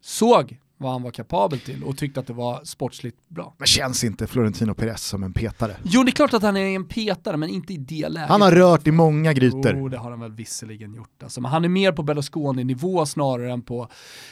[0.02, 3.56] såg vad han var kapabel till och tyckte att det var sportsligt bra.
[3.58, 5.76] Men känns inte Florentino Perez som en petare?
[5.84, 8.30] Jo det är klart att han är en petare men inte i det läget.
[8.30, 9.76] Han har rört i många grytor.
[9.78, 11.24] Jo det har han väl visserligen gjort.
[11.24, 13.88] Alltså, men han är mer på Berlusconi-nivå snarare än på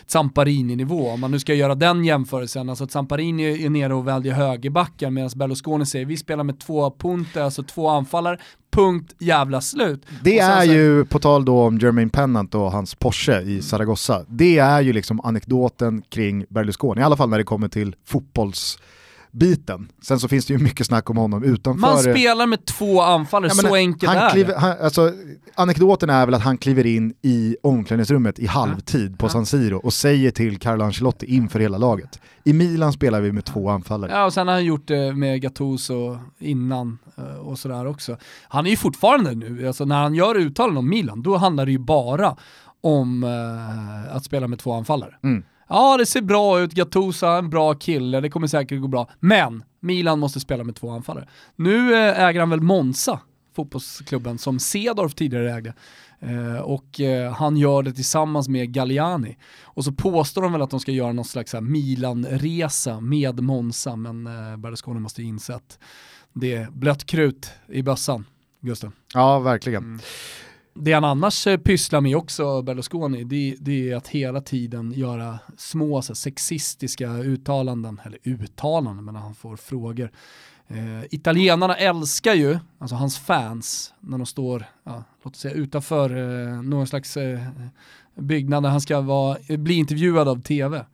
[0.05, 1.09] Zamparini-nivå.
[1.09, 2.69] Om man nu ska göra den jämförelsen.
[2.69, 7.41] Alltså Zamparini är nere och väljer högerbackar medan Berlusconi säger vi spelar med två punter,
[7.41, 8.37] alltså två anfallare,
[8.73, 10.05] punkt jävla slut.
[10.23, 14.25] Det sen är ju, på tal då om Jermaine Pennant och hans Porsche i Zaragoza,
[14.27, 17.95] det är ju liksom anekdoten kring Berlusconi, i alla fall när det kommer till
[19.33, 19.87] fotbollsbiten.
[20.01, 21.81] Sen så finns det ju mycket snack om honom utanför...
[21.81, 24.59] Man spelar med två anfallare, Ja, så enkelt han är kliver, det.
[24.59, 25.11] han, alltså,
[25.55, 29.29] Anekdoten är väl att han kliver in i omklädningsrummet i halvtid på Ja.
[29.29, 32.19] San Siro och säger till Carlo Ancelotti inför hela laget.
[32.43, 34.11] I Milan spelar vi med två anfallare.
[34.11, 38.17] Ja, och sen har han gjort det med Gattuso innan eh, och sådär också.
[38.47, 41.71] Han är ju fortfarande nu, alltså när han gör uttalanden om Milan, då handlar det
[41.71, 42.35] ju bara
[42.81, 45.15] om eh, att spela med två anfallare.
[45.23, 45.43] Mm.
[45.67, 49.09] Ja, det ser bra ut, Gattuso är en bra kille, det kommer säkert gå bra.
[49.19, 51.27] Men Milan måste spela med två anfallare.
[51.55, 53.19] Nu eh, äger han väl Monza,
[53.55, 55.73] fotbollsklubben som Cedorf tidigare ägde.
[56.19, 59.37] Eh, och eh, han gör det tillsammans med Galliani.
[59.63, 64.27] Och så påstår de väl att de ska göra någon slags Milan-resa med Monza, men
[64.27, 65.79] eh, Berlusconi måste inse att
[66.33, 68.25] det är blött krut i bössan,
[68.59, 68.91] Gustav.
[69.13, 69.83] Ja, verkligen.
[69.83, 69.99] Mm.
[70.75, 75.39] Det han annars eh, pysslar med också, Berlusconi, det, det är att hela tiden göra
[75.57, 80.11] små så här, sexistiska uttalanden, eller uttalanden, men han får frågor.
[80.67, 86.09] Eh, italienarna älskar ju, alltså hans fans, när de står, ja, låt oss säga utanför
[86.09, 87.39] eh, någon slags eh,
[88.15, 90.85] byggnad där han ska vara, eh, bli intervjuad av tv.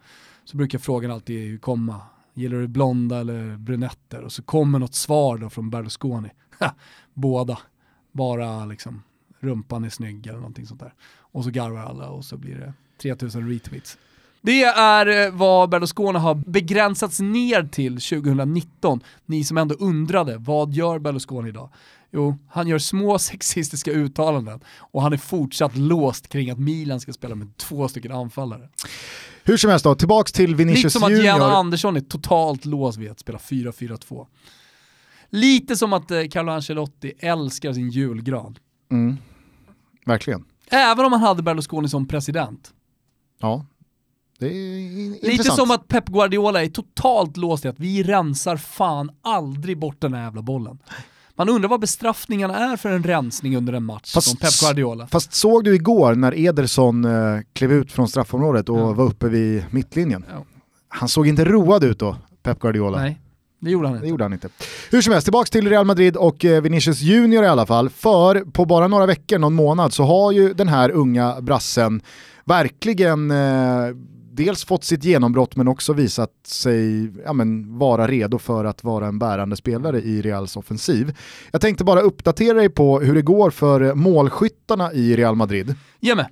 [0.46, 2.02] Så brukar frågan alltid komma,
[2.34, 4.22] gillar du blonda eller brunetter?
[4.22, 6.30] Och så kommer något svar då från Berlusconi.
[6.60, 6.76] Ha,
[7.14, 7.60] Båda,
[8.12, 9.04] bara liksom
[9.40, 10.94] rumpan är snygg eller någonting sånt där.
[11.18, 13.98] Och så garvar alla och så blir det 3000 retweets.
[14.42, 19.04] Det är eh, vad Berlusconi har begränsats ner till 2019.
[19.26, 21.70] Ni som ändå undrade, vad gör Berlusconi idag?
[22.12, 27.14] Jo, han gör små sexistiska uttalanden och han är fortsatt låst kring att Milan ska
[27.14, 28.70] spela med två stycken anfallare.
[29.44, 31.42] Hur som helst då, tillbaks till Lite Vinicius som att Junior.
[31.42, 34.28] Andersson är totalt låst vid att spela 4-4-2.
[35.30, 38.58] Lite som att eh, Carlo Ancelotti älskar sin julgran.
[38.92, 39.18] Mm.
[40.06, 40.46] Verkligen.
[40.72, 42.74] Även om han hade Berlusconi som president.
[43.42, 43.66] Ja.
[44.40, 45.60] Det är in- Lite intressant.
[45.60, 50.14] som att Pep Guardiola är totalt låst i att vi rensar fan aldrig bort den
[50.14, 50.80] här jävla bollen.
[51.36, 55.08] Man undrar vad bestraffningarna är för en rensning under en match Fast- från Pep Guardiola.
[55.08, 58.94] Fast såg du igår när Ederson eh, klev ut från straffområdet och Ja.
[58.94, 60.26] var uppe vid mittlinjen?
[60.30, 60.46] Ja.
[60.88, 62.98] Han såg inte road ut då, Pep Guardiola.
[63.02, 63.22] Nej,
[63.60, 64.08] det gjorde han Det inte.
[64.10, 64.50] gjorde han inte.
[64.92, 67.90] Hur som helst, tillbaks till Real Madrid och eh, Vinicius Junior i alla fall.
[67.90, 72.02] För på bara några veckor, någon månad, så har ju den här unga brassen
[72.46, 73.96] verkligen eh,
[74.32, 79.08] dels fått sitt genombrott men också visat sig ja, men, vara redo för att vara
[79.08, 81.18] en bärande spelare i Reals offensiv.
[81.52, 85.76] Jag tänkte bara uppdatera dig på hur det går för målskyttarna i Real Madrid.
[86.00, 86.26] Ge mig.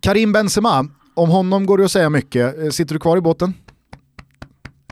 [0.00, 2.58] Karim Benzema, om honom går det att säga mycket.
[2.58, 3.54] Eh, Sitter du kvar i båten?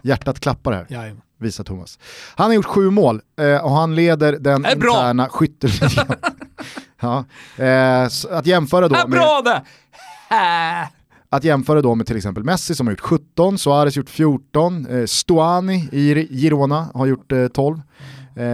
[0.03, 1.23] Hjärtat klappar här Jajamän.
[1.39, 1.99] Visar Thomas.
[2.35, 4.91] Han har gjort sju mål eh, och han leder den Det är bra.
[4.91, 6.07] interna skytteligan.
[7.01, 7.25] ja.
[7.65, 9.63] eh, att, jämföra då Äh, med, bra det!
[11.31, 15.07] Att jämföra då med till exempel Messi som har gjort 17, Suarez gjort 14, eh,
[15.07, 17.81] Stuani i Girona har gjort eh, 12,
[18.37, 18.45] eh,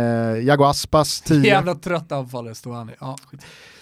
[0.44, 1.44] Jago Aspas 10.
[1.46, 2.92] Jävla trött anfallare stod han i.
[3.00, 3.16] Ja.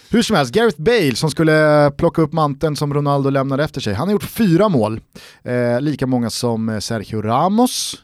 [0.09, 3.93] Hur som helst, Gareth Bale som skulle plocka upp manteln som Ronaldo lämnade efter sig,
[3.93, 5.01] han har gjort fyra mål.
[5.43, 7.95] Eh, lika många som eh, Sergio Ramos.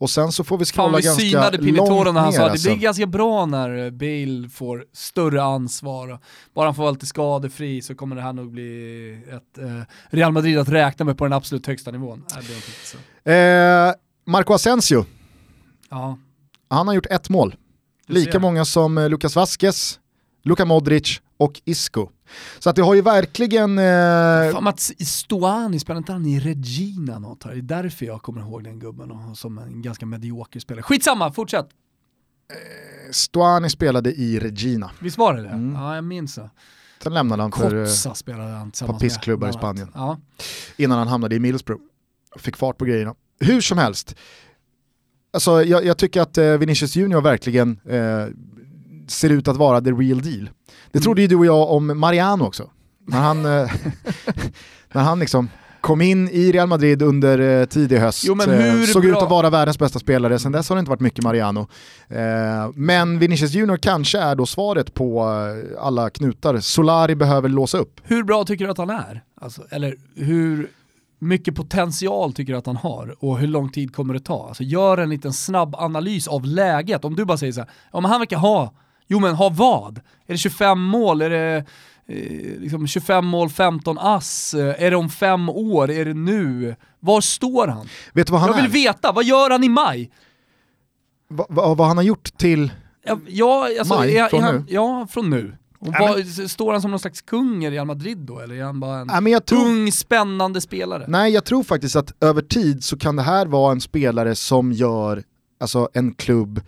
[0.00, 2.36] Och sen så får vi Fan scrolla vi ganska synade Pinotoro långt när han ner
[2.36, 2.68] sa att det alltså.
[2.68, 6.18] blir ganska bra när eh, Bale får större ansvar.
[6.54, 10.32] Bara han får vara lite skadefri så kommer det här nog bli ett eh, Real
[10.32, 12.24] Madrid att räkna med på den absolut högsta nivån.
[12.84, 13.30] Så.
[13.30, 13.92] Eh,
[14.26, 15.04] Marco Asensio,
[15.90, 16.18] Ja,
[16.70, 17.54] han har gjort ett mål.
[18.06, 20.00] Lika många som eh, Lucas Vasquez,
[20.42, 22.08] Luka Modric och Isco.
[22.58, 23.78] Så att det har ju verkligen...
[23.78, 27.50] Eh, Fan Mats Stuani, spelar inte han i Regina något här?
[27.52, 30.82] Det är därför jag kommer ihåg den gubben och, som en ganska medioker spelare.
[30.82, 31.68] Skitsamma, fortsätt!
[33.10, 34.90] Stuani spelade i Regina.
[34.98, 35.48] Visst var det det?
[35.48, 35.74] Mm.
[35.74, 36.50] Ja, jag minns det.
[37.02, 39.54] Sen lämnade han för, eh, spelade han tillsammans par pissklubbar med.
[39.54, 39.58] i.
[39.58, 39.90] Spanien.
[39.94, 40.18] Ja.
[40.76, 41.82] innan han hamnade i Middlesbrough.
[42.36, 43.14] Fick fart på grejerna.
[43.40, 44.16] Hur som helst,
[45.32, 48.26] alltså, jag, jag tycker att eh, Vinicius Junior verkligen eh,
[49.08, 50.50] ser ut att vara the real deal.
[50.92, 51.02] Det Mm.
[51.02, 52.70] trodde ju du och jag om Mariano också.
[53.06, 53.70] När han, eh,
[54.92, 55.48] när han liksom
[55.80, 59.16] kom in i Real Madrid under eh, tidig höst, Jo, men eh, såg bra- ut
[59.22, 61.68] att vara världens bästa spelare, sen dess har det inte varit mycket Mariano.
[62.74, 65.24] Men Vinicius Junior kanske är då svaret på
[65.80, 68.00] alla knutar Solari behöver låsa upp.
[68.04, 69.22] Hur bra tycker du att han är?
[69.40, 70.70] Alltså, eller hur
[71.18, 74.46] mycket potential tycker du att han har och hur lång tid kommer det ta?
[74.48, 77.04] Alltså gör en liten snabb analys av läget.
[77.04, 78.72] Om du bara säger så här, ja men han verkar ha,
[79.10, 79.98] jo men ha vad?
[79.98, 81.22] Är det 25 mål?
[81.22, 81.56] Är det
[82.06, 84.54] eh, liksom 25 mål, 15 ass?
[84.54, 85.90] Eh, Är det om fem år?
[85.90, 86.76] Är det nu?
[87.00, 87.88] Var står han?
[88.12, 88.68] Vet du vad han Jag vill är?
[88.68, 90.10] veta, vad gör han i maj?
[91.28, 92.70] Va, va, vad han har gjort till...
[93.04, 94.64] Ja, Ja, alltså, Maj, är, från är han, nu?
[94.68, 95.56] Ja, från nu.
[95.78, 98.98] Vad, Står han som någon slags kung i Real Madrid då, eller är han bara
[98.98, 101.04] en Nej, tror, ung, spännande spelare?
[101.08, 104.72] nej, jag tror faktiskt att över tid så kan det här vara en spelare som
[104.72, 105.22] gör
[105.60, 106.60] alltså, en klubb...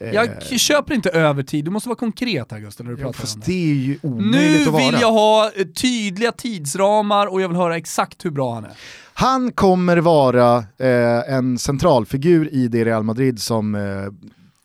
[0.00, 3.24] eh, Jag köper inte övertid, du måste vara konkret här Gustav när du ja, pratar
[3.34, 3.46] om det.
[3.46, 4.84] det är ju omöjligt Nu att vara.
[4.90, 8.70] vill jag ha eh, tydliga tidsramar och jag vill höra exakt hur bra han är.
[9.14, 13.80] Han kommer vara eh, en centralfigur i det Real Madrid som eh,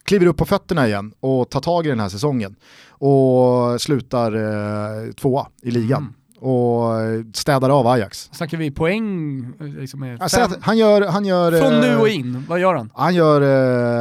[0.03, 2.55] kliver upp på fötterna igen och tar tag i den här säsongen.
[2.89, 6.01] Och slutar eh, tvåa i ligan.
[6.01, 6.13] Mm.
[6.39, 6.91] Och
[7.33, 8.29] städar av Ajax.
[8.33, 9.39] Snackar vi poäng?
[9.59, 11.01] eh, Liksom att han gör...
[11.07, 12.89] Han gör från nu och in, vad gör han?
[12.93, 13.41] Han gör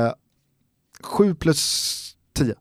[0.06, 0.12] eh,
[1.04, 2.00] 7 plus
[2.36, 2.54] 10.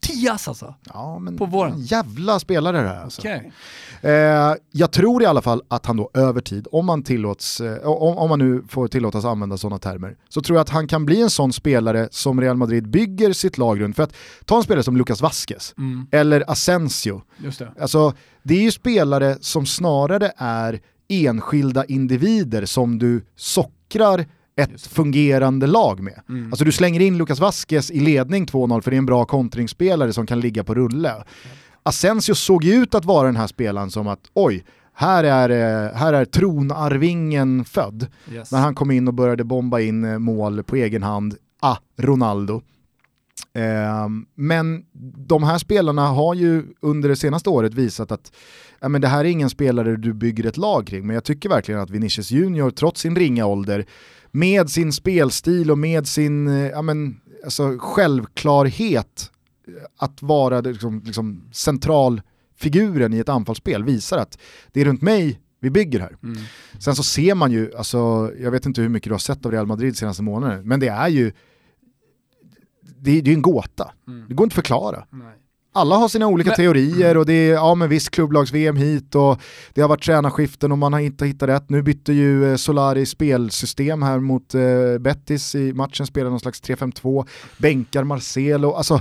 [0.00, 0.74] Tias alltså?
[0.94, 1.72] Ja men På våren?
[1.72, 3.20] en jävla spelare det här alltså.
[3.20, 3.52] Okej.
[4.00, 7.86] Eh, jag tror i alla fall att han då över tid, om man, tillåts, eh,
[7.88, 11.06] om, om man nu får tillåtas använda sådana termer, så tror jag att han kan
[11.06, 13.96] bli en sån spelare som Real Madrid bygger sitt lag runt.
[13.96, 14.14] För att
[14.44, 17.72] ta en spelare som Lucas Vasquez, Mm, eller Asensio, just det.
[17.80, 25.66] alltså det är ju spelare som snarare är enskilda individer som du sockrar ett fungerande
[25.66, 26.20] lag med.
[26.28, 26.52] Mm.
[26.52, 30.12] Alltså du slänger in Lucas Vasquez i ledning 2-0 för det är en bra kontringsspelare
[30.12, 31.24] som kan ligga på rulle.
[31.82, 35.94] Asensio såg ju ut att vara den här spelaren som att oj, här är, eh,
[35.94, 38.06] här är tronarvingen född.
[38.32, 38.52] yes.
[38.52, 42.62] När han kom in och började bomba in eh, mål på egen hand, ah, Ronaldo.
[43.54, 44.84] Ehm, men
[45.28, 48.32] de här spelarna har ju under det senaste året visat att
[48.80, 51.48] ja, men det här är ingen spelare du bygger ett lag kring, men jag tycker
[51.48, 53.86] verkligen att Vinicius Junior, trots sin ringa ålder,
[54.32, 59.30] med sin spelstil och med sin eh, ja, men, alltså, självklarhet
[59.68, 64.38] eh, att vara liksom, liksom, centralfiguren i ett anfallsspel visar att
[64.72, 66.16] det är runt mig vi bygger här.
[66.22, 66.38] Mm.
[66.78, 69.52] Sen så ser man ju, alltså, jag vet inte hur mycket du har sett av
[69.52, 71.32] Real Madrid senaste månaden, men det är ju
[73.00, 73.92] det är det är en gåta.
[74.08, 74.28] Mm.
[74.28, 75.06] Det går inte att förklara.
[75.10, 75.41] Nej.
[75.74, 79.40] Alla har sina olika Men- teorier och det är, ja men visst klubblags-VM hit och
[79.74, 81.70] det har varit tränarskiften och man har inte hittat rätt.
[81.70, 84.60] Nu bytte ju eh, Solari spelsystem här mot eh,
[85.00, 87.26] Betis i matchen, spelar någon slags 3-5-2,
[87.58, 89.00] bänkar Marcelo, alltså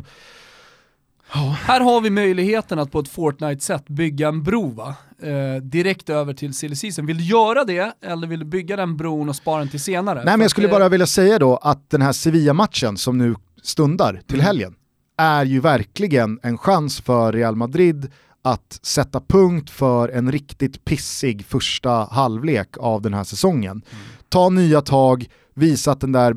[1.65, 4.95] Här har vi möjligheten att på ett Fortnite-sätt bygga en bro va?
[5.23, 7.05] Eh, direkt över till silly season.
[7.05, 10.15] Vill du göra det eller vill du bygga den bron och spara den till senare?
[10.15, 14.21] Nej men jag skulle bara vilja säga då att den här Sevilla-matchen som nu stundar
[14.27, 14.45] till Mm.
[14.45, 14.73] helgen
[15.21, 21.45] är ju verkligen en chans för Real Madrid att sätta punkt för en riktigt pissig
[21.45, 23.81] första halvlek av den här säsongen.
[24.29, 26.35] Ta nya tag, visa att den där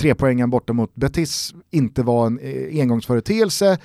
[0.00, 3.78] trepoängen borta mot Betis inte var en eh, engångsföreteelse.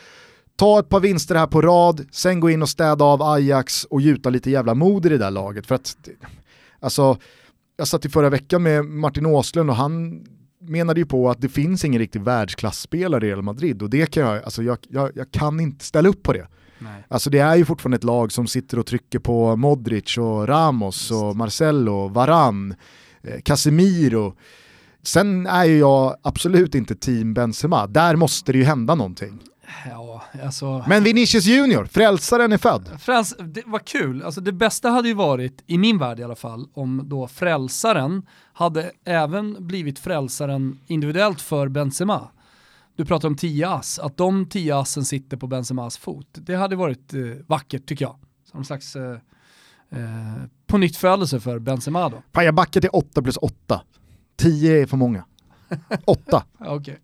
[0.55, 4.01] Ta ett par vinster här på rad, sen gå in och städa av Ajax och
[4.01, 5.67] gjuta lite jävla mod i det där laget.
[5.67, 5.97] För att,
[6.79, 7.17] alltså,
[7.77, 10.23] jag satt i förra veckan med Martin Åslund och han
[10.69, 14.23] menade ju på att det finns ingen riktig världsklasspelare i Real Madrid och det kan
[14.23, 16.47] jag, alltså jag, jag, jag kan inte ställa upp på det.
[16.79, 17.03] Nej.
[17.07, 21.11] Alltså det är ju fortfarande ett lag som sitter och trycker på Modric och Ramos
[21.11, 22.75] och Marcelo, Varan,
[23.21, 24.35] eh, Casemiro.
[25.03, 29.39] Sen är ju jag absolut inte team Benzema, där måste det ju hända någonting.
[29.85, 30.85] Ja, alltså...
[30.87, 32.89] Men Vinicius Junior, frälsaren är född.
[32.99, 36.35] Fräls, det var kul, alltså det bästa hade ju varit, i min värld i alla
[36.35, 42.27] fall, om då frälsaren hade även blivit frälsaren individuellt för Benzema.
[42.95, 46.27] Du pratar om 10 ass, att de 10 assen sitter på Benzemas fot.
[46.31, 48.15] Det hade varit eh, vackert tycker jag.
[48.51, 49.17] Som en slags eh,
[49.89, 52.23] eh, på nytt för Benzema då.
[52.33, 53.81] Fan jag backar till 8 plus 8.
[54.37, 55.25] 10 är för många.
[56.05, 56.43] 8.
[56.59, 56.99] Ja, Okej.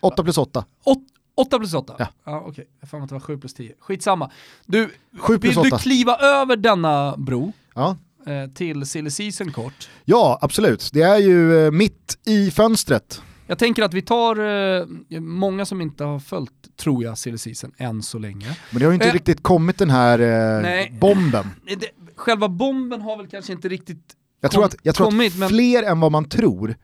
[0.00, 0.64] 8 plus 8.
[0.84, 1.00] 8
[1.44, 1.94] plus 8?
[1.98, 2.06] Ja.
[2.24, 3.72] ja Okej, jag fan att det var 7 plus 10.
[3.80, 4.30] Skitsamma.
[4.66, 5.78] Du, 7 plus vill du 8.
[5.78, 7.96] kliva över denna bro Ja.
[8.26, 9.88] eh, till silly season kort?
[10.04, 10.90] ja, absolut.
[10.92, 13.22] Det är ju eh, mitt i fönstret.
[13.48, 14.36] Jag tänker att vi tar
[14.80, 14.86] eh,
[15.20, 18.56] många som inte har följt, tror jag, silly season än så länge.
[18.70, 19.12] Men det har ju inte Eh.
[19.12, 20.98] riktigt kommit den här eh, Nej.
[21.00, 21.46] bomben.
[21.78, 25.32] Det, själva bomben har väl kanske inte riktigt Jag tror kom- att, jag tror kommit,
[25.32, 26.76] att men- fler än vad man tror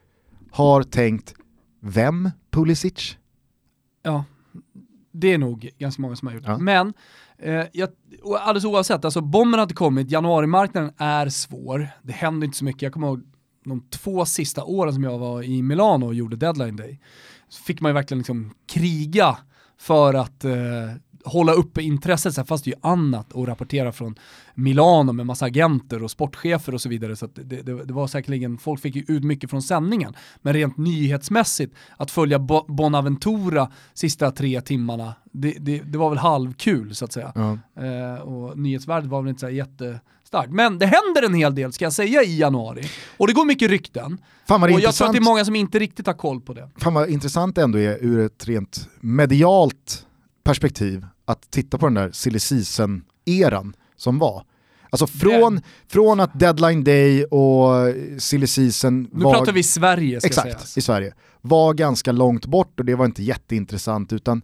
[0.51, 1.35] har tänkt,
[1.81, 3.17] vem Pulisic?
[4.03, 4.25] Ja,
[5.13, 6.45] det är nog ganska många som har gjort.
[6.47, 6.59] Ja.
[6.59, 6.93] Men,
[7.39, 7.89] eh, jag,
[8.41, 12.83] alldeles oavsett, alltså bomben har inte kommit, januarimarknaden är svår, det händer inte så mycket.
[12.83, 13.23] Jag kommer ihåg
[13.65, 17.01] de två sista åren som jag var i Milano och gjorde deadline day,
[17.49, 19.39] så fick man ju verkligen liksom kriga
[19.79, 20.53] för att eh,
[21.25, 24.15] hålla uppe intresset, sen fanns det ju annat att rapportera från
[24.55, 27.17] Milano med massa agenter och sportchefer och så vidare.
[27.17, 30.15] Så det, det, det, var säkerligen, folk fick ju ut mycket från sändningen.
[30.43, 36.95] Men rent nyhetsmässigt, att följa Bo Bonaventura sista tre timmarna, det, det, var väl halvkul
[36.95, 37.33] så att säga.
[37.35, 37.59] Ja.
[37.83, 40.53] Eh, och nyhetsvärdet var väl inte så här jättestarkt.
[40.53, 42.83] Men det händer en hel del ska jag säga i januari.
[43.17, 44.19] Och det går mycket rykten.
[44.49, 45.09] Och jag tror intressant.
[45.09, 46.71] att det är många som inte riktigt har koll på det.
[46.77, 50.07] Fan vad intressant det ändå är ur ett rent medialt
[50.45, 54.45] perspektiv att titta på den där silly season-eran som var.
[54.91, 59.35] Alltså från, från att deadline day och silly season Nu var...
[59.35, 60.79] pratar vi Sverige ska Exakt, sägas.
[60.79, 61.15] i Sverige.
[61.41, 64.43] Var ganska långt bort och det var inte jätteintressant utan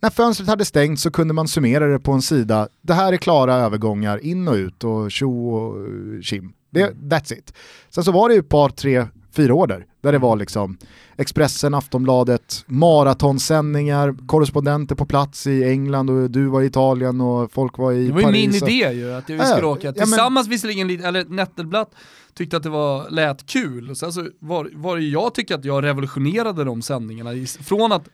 [0.00, 2.68] när fönstret hade stängt så kunde man summera det på en sida.
[2.82, 6.52] Det här är klara övergångar in och ut och tjo och tjim.
[6.70, 7.52] Det, that's it.
[7.90, 10.76] Sen så var det ju ett par, tre, fyra år där, där det var liksom
[11.16, 17.78] Expressen, Aftonbladet, maratonsändningar, korrespondenter på plats i England och du var i Italien och folk
[17.78, 18.62] var i Det var ju Paris.
[18.62, 21.90] min idé ju, att vi skulle ja, åka ja, men- tillsammans visserligen, eller Nettelblatt
[22.34, 25.64] tyckte att det var, lät kul, och sen så var, var det jag tycker att
[25.64, 27.30] jag revolutionerade de sändningarna.
[27.62, 28.08] Från att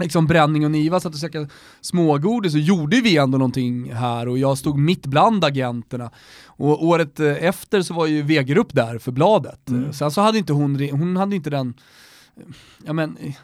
[0.00, 1.48] liksom Bränning och Niva satt och käkade
[1.80, 6.10] smågodis så gjorde vi ändå någonting här och jag stod mitt bland agenterna.
[6.46, 9.68] Och året eh, efter så var ju Wegerup där för bladet.
[9.68, 9.92] Mm.
[9.92, 11.74] Sen så hade inte hon, hon hade inte den,
[12.84, 13.34] ja men eh,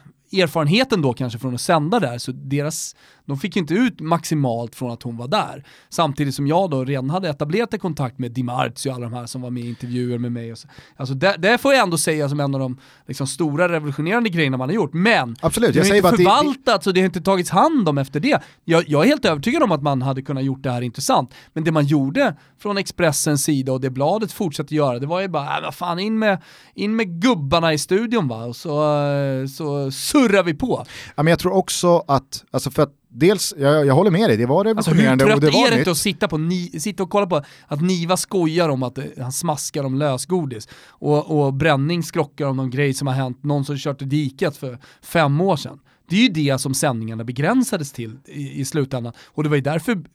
[0.41, 2.95] erfarenheten då kanske från att sända där, så deras,
[3.27, 5.63] de fick inte ut maximalt från att hon var där.
[5.89, 9.13] Samtidigt som jag då redan hade etablerat en kontakt med Di Marzio och alla de
[9.13, 10.51] här som var med i intervjuer med mig.
[10.51, 10.67] Och så.
[10.95, 14.57] Alltså det, det får jag ändå säga som en av de liksom, stora revolutionerande grejerna
[14.57, 14.93] man har gjort.
[14.93, 17.97] Men Absolut, det har inte att det, förvaltats och det har inte tagits hand om
[17.97, 18.41] efter det.
[18.65, 21.33] Jag, jag är helt övertygad om att man hade kunnat gjort det här intressant.
[21.53, 25.27] Men det man gjorde från Expressens sida och det bladet fortsatte göra, det var ju
[25.27, 26.41] bara, äh, vad fan, in med,
[26.73, 30.85] in med gubbarna i studion va, och så, eh, så surrar vi på.
[31.15, 34.37] ja, men jag tror också att, alltså för att dels, jag, jag håller med dig,
[34.37, 36.37] det var Alltså hur revolutionerande och trött det var är det inte att sitta, på
[36.37, 40.67] ni, sitta och kolla på att Niva skojar om att eh, han smaskar om lösgodis
[40.89, 44.57] och, och Bränning skrockar om någon grej som har hänt, någon som kört i diket
[44.57, 45.79] för fem år sedan.
[46.09, 49.13] Det är ju det som sändningarna begränsades till i, i slutändan.
[49.25, 50.05] Och det var ju därför mm,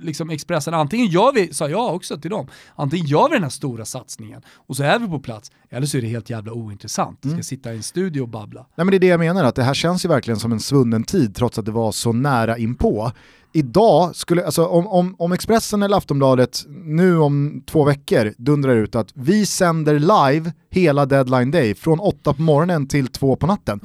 [0.00, 2.46] liksom Expressen, antingen gör vi, sa jag också till dem,
[2.76, 5.98] antingen gör vi den här stora satsningen och så är vi på plats, eller så
[5.98, 7.18] är det helt jävla ointressant.
[7.22, 7.42] Vi ska Mm.
[7.42, 8.60] sitta i en studio och babbla.
[8.76, 10.60] Nej men det är det jag menar, att det här känns ju verkligen som en
[10.60, 13.12] svunnen tid trots att det var så nära inpå.
[13.54, 18.94] Idag, skulle, alltså, om, om, om Expressen eller Aftonbladet nu om två veckor dundrar ut
[18.94, 23.80] att vi sänder live hela deadline day från åtta på morgonen till två på natten,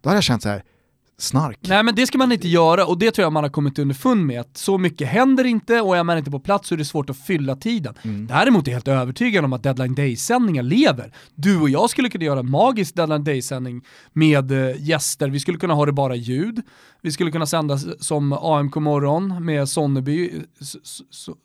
[0.00, 0.62] då hade jag känt så här,
[1.18, 1.58] snark.
[1.62, 4.26] Nej men det ska man inte göra och det tror jag man har kommit underfund
[4.26, 6.84] med att så mycket händer inte och är man inte på plats så är det
[6.84, 7.94] svårt att fylla tiden.
[8.28, 11.12] Däremot är jag helt övertygad om att Deadline Day-sändningar lever.
[11.34, 13.82] Du och jag skulle kunna göra en magisk Deadline Day-sändning
[14.12, 16.62] med eh, gäster, vi skulle kunna ha det bara ljud,
[17.00, 20.30] vi skulle kunna sända som AMK morgon med Sonneby,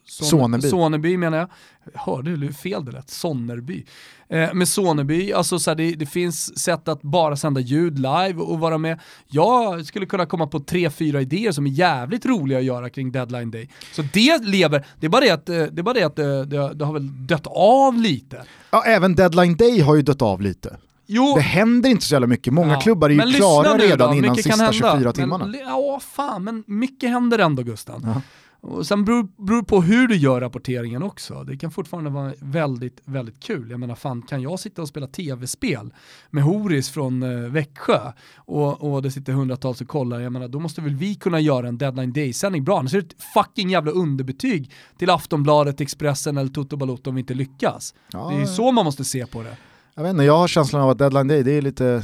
[0.06, 0.70] Soneby.
[0.70, 1.50] Soneby menar jag.
[1.96, 3.86] Hörde hur fel det lät, Sonnerby.
[4.30, 8.34] Eh, med Soneby, alltså så här, det, det finns sätt att bara sända ljud live
[8.36, 9.00] och vara med.
[9.28, 13.12] Jag skulle kunna komma på tre, fyra idéer som är jävligt roliga att göra kring
[13.12, 13.70] deadline day.
[13.94, 16.26] Så det lever, det är bara det att, eh, det, är bara det, att eh,
[16.42, 18.44] det, det har väl dött av lite.
[18.72, 20.78] Ja, även deadline day har ju dött av lite.
[21.10, 24.10] Jo, Det händer inte så jävla mycket, många Ja, klubbar är ju men klara redan
[24.12, 24.74] då, innan mycket sista hända.
[24.74, 25.46] 24 Men timmarna.
[25.46, 28.02] li- Ja, fan, men mycket händer ändå Gusten.
[28.06, 28.22] Ja.
[28.62, 31.44] Och sen beror, beror på hur du gör rapporteringen också.
[31.44, 33.72] Det kan fortfarande vara väldigt, väldigt kul.
[33.72, 35.94] Jag menar, fan kan jag sitta och spela tv-spel
[36.30, 40.60] med Horis från eh, Växjö och, och det sitter hundratals och kollar, jag menar, då
[40.60, 42.80] måste väl vi kunna göra en deadline day-sändning bra.
[42.80, 47.20] Annars är det ett fucking jävla underbetyg till Aftonbladet, Expressen eller Toto Balotto om vi
[47.22, 47.94] inte lyckas.
[48.12, 49.58] Ja, Det är ju så man måste se på det.
[49.96, 52.04] Jag vet inte, jag har känslan av att deadline day, det är lite,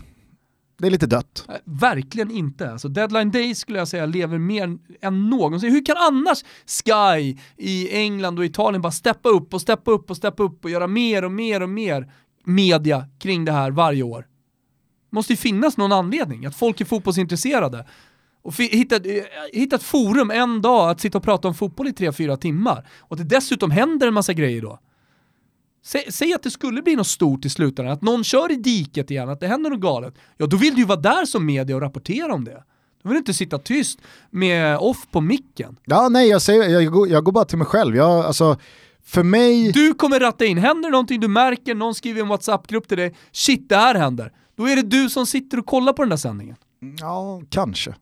[0.84, 1.46] det är lite dött.
[1.50, 2.72] Eh, verkligen inte.
[2.72, 5.72] Alltså deadline day skulle jag säga lever mer än någonsin.
[5.72, 10.18] Hur kan annars Sky i England och Italien bara steppa upp och steppa upp och
[10.18, 12.12] steppa upp och göra mer och mer och mer
[12.46, 14.26] media kring det här varje år?
[15.14, 17.86] måste ju finnas någon anledning, att folk är fotbollsintresserade.
[18.42, 19.24] Och hitta, eh,
[19.54, 22.88] hitta ett forum en dag att sitta och prata om fotboll i tre fyra timmar.
[23.00, 24.80] Och att det dessutom händer en massa grejer då.
[25.86, 29.12] Säg, säg att det skulle bli något stort i slutändan, att någon kör i diket
[29.12, 30.14] igen, att det händer något galet.
[30.38, 32.64] Ja, då vill du ju vara där som media och rapportera om det.
[33.04, 35.78] Du vill inte sitta tyst med off på micken.
[35.86, 37.96] Ja, nej, jag, säger, jag, går, jag går bara till mig själv.
[37.96, 38.58] Jag, alltså,
[39.06, 39.72] för mig...
[39.72, 43.16] Du kommer ratta in, händer någonting du märker, någon skriver i en WhatsApp-grupp till dig,
[43.32, 44.32] shit det här händer.
[44.56, 46.56] Då är det du som sitter och kollar på den där sändningen.
[47.00, 47.96] Ja, kanske.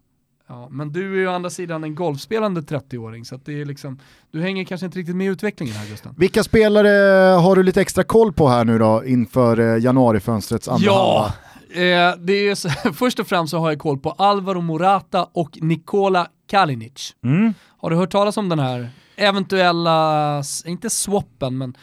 [0.52, 4.00] Ja, men du är ju å andra sidan en golfspelande 30-åring, så det är liksom,
[4.32, 6.16] du hänger kanske inte riktigt med i utvecklingen här Gusten.
[6.18, 6.90] Vilka spelare
[7.36, 11.32] har du lite extra koll på här nu då inför eh, januarifönstrets andra Ja,
[11.74, 12.12] halva?
[12.12, 15.58] eh, det är så, först och främst så har jag koll på Alvaro Morata och
[15.62, 17.16] Nicola Kalinic.
[17.24, 17.54] Mm.
[17.78, 21.74] Har du hört talas om den här eventuella, inte swappen, men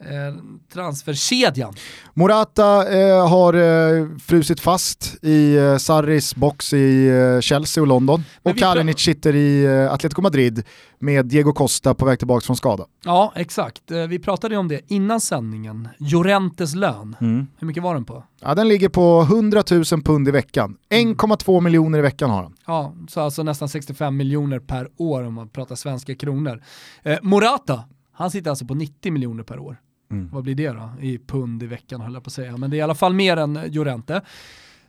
[0.00, 0.34] eh,
[0.72, 1.74] transferkedjan?
[2.14, 8.24] Morata eh, har eh, frusit fast i eh, Sarris box i eh, Chelsea och London.
[8.42, 10.62] Men Och Kalinic sitter i eh, Atletico Madrid
[10.98, 12.84] med Diego Costa på väg tillbaka från skada.
[13.04, 13.90] Ja, exakt.
[13.90, 15.88] Eh, vi pratade ju om det innan sändningen.
[15.98, 17.16] Jorentes lön.
[17.58, 18.24] Hur mycket var den på?
[18.40, 20.76] Ja, den ligger på 100 000 pund i veckan.
[20.90, 22.54] 1,2 miljoner i veckan har han.
[22.66, 26.62] Ja, så alltså nästan 65 miljoner per år om man pratar svenska kronor.
[27.02, 29.76] Eh, Morata, han sitter alltså på 90 miljoner per år.
[30.10, 30.28] Mm.
[30.32, 30.90] Vad blir det då?
[31.00, 32.56] I pund i veckan höll jag på att säga.
[32.56, 34.22] Men det är i alla fall mer än Jorente.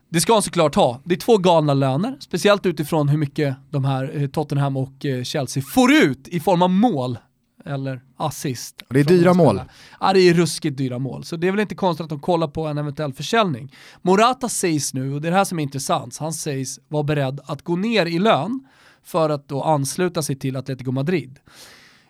[0.10, 1.02] Det ska han såklart ha.
[1.04, 5.24] Det är två galna löner, speciellt utifrån hur mycket de här eh, Tottenham och eh,
[5.24, 7.18] Chelsea får ut i form av mål
[7.66, 8.82] eller assist.
[8.88, 9.62] Och det är dyra mål.
[10.00, 11.24] Ja, det är ruskigt dyra mål.
[11.24, 13.74] Så det är väl inte konstigt att de kollar på en eventuell försäljning.
[14.02, 17.40] Morata sägs nu, och det är det här som är intressant, han sägs vara beredd
[17.46, 18.68] att gå ner i lön
[19.04, 21.40] för att då ansluta sig till Atletico Madrid.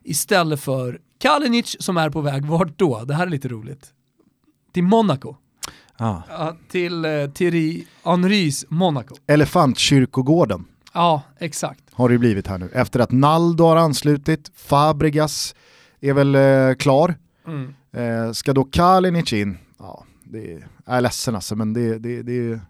[0.03, 3.03] Istället för Kalinic som är på väg, vart då?
[3.05, 3.93] Det här är lite roligt.
[4.73, 5.35] Till Monaco.
[5.97, 6.21] Ah.
[6.29, 9.15] Ja, till eh, Thierry Henrys Monaco.
[9.27, 11.83] Elefantkyrkogården Ja, exakt.
[11.91, 12.69] har det blivit här nu.
[12.73, 15.55] Efter att Naldo har anslutit, Fabregas
[16.01, 17.15] är väl eh, klar.
[17.47, 17.75] Mm.
[17.91, 19.57] Eh, ska då Kalinic in?
[19.79, 22.61] Ja, det är, jag är ledsen alltså, men det, det, det, är,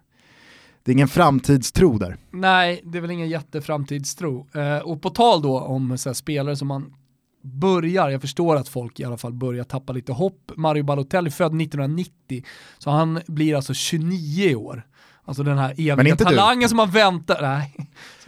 [0.82, 2.16] det är ingen framtidstro där.
[2.30, 4.46] Nej, det är väl ingen jätteframtidstro.
[4.54, 6.94] Eh, och på tal då om så här, spelare som man
[7.42, 10.52] börjar, jag förstår att folk i alla fall börjar tappa lite hopp.
[10.56, 12.44] Mario Balotelli född 1990,
[12.78, 14.86] så han blir alltså 29 i år.
[15.24, 16.36] Alltså den här eviga inte du.
[16.36, 17.74] talangen som man väntar, nej,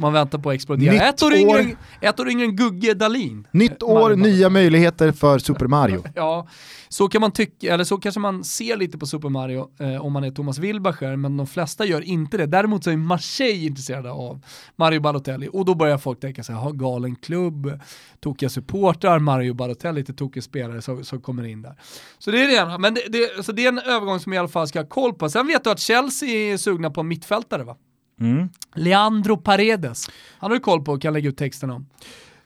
[0.02, 0.92] man väntar på att explodera.
[0.92, 1.66] Nytt Ett år, yngre,
[2.00, 3.46] ett år yngre än Gugge Dahlin.
[3.52, 4.22] Nytt Eh, år, Balotelli.
[4.32, 6.04] nya möjligheter för Super Mario.
[6.14, 6.48] Ja,
[6.88, 10.12] så kan man tycka, eller så kanske man ser lite på Super Mario eh, om
[10.12, 12.46] man är Thomas Wilbacher, men de flesta gör inte det.
[12.46, 14.40] Däremot så är Marseille intresserade av
[14.76, 17.80] Mario Balotelli och då börjar folk tänka sig, ha galen klubb,
[18.20, 21.74] tokiga supportrar, Mario Balotelli, lite tokig spelare som, som kommer in där.
[22.18, 24.38] Så det är det ena, men det, det, så det är en övergång som i
[24.38, 25.28] alla fall ska ha koll på.
[25.30, 27.76] Sen vet du att Chelsea är sugna på mittfältare va?
[28.20, 28.48] Mm.
[28.74, 30.10] Leandro Paredes.
[30.38, 31.86] Han har du koll på och kan lägga ut texten om.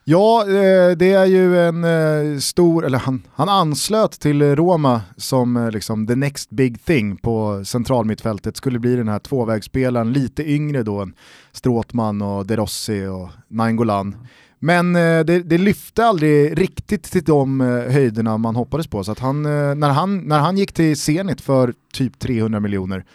[0.09, 5.57] Ja, eh, det är ju en eh, stor, eller han, han anslöt till Roma som
[5.57, 8.57] eh, liksom the next big thing på centralmittfältet.
[8.57, 11.13] Skulle bli den här tvåvägsspelaren, lite yngre då än
[11.51, 14.15] Stråtman och De Rossi och Nainggolan.
[14.59, 17.59] Men det, det lyfte aldrig riktigt till de
[17.89, 19.03] höjderna man hoppades på.
[19.03, 23.05] Så att han, när, han, när han gick till Zenit för typ 300 miljoner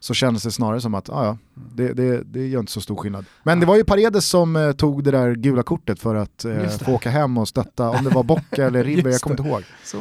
[0.00, 2.96] så kändes det snarare som att ah, ja, det, det, det gör inte så stor
[2.96, 3.24] skillnad.
[3.42, 6.68] Men det var ju Paredes som eh, tog det där gula kortet för att eh,
[6.68, 9.62] få åka hem och stötta, om det var Bocca eller Ribbe, jag kommer inte ihåg.
[9.84, 9.98] Så.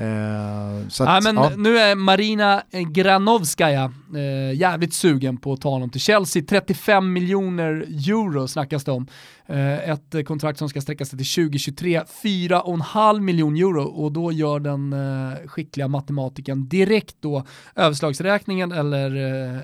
[0.00, 1.52] Eh, så att, men ja.
[1.56, 6.42] nu är Marina Granovskaja eh, jävligt sugen på att ta honom till Chelsea.
[6.48, 9.06] 35 miljoner euro snackas det om.
[9.48, 14.32] Eh, ett eh, kontrakt som ska sträcka sig till 2023, 4,5 miljoner euro och då
[14.32, 17.44] gör den eh, skickliga matematikern direkt då
[17.74, 19.16] överslagsräkningen eller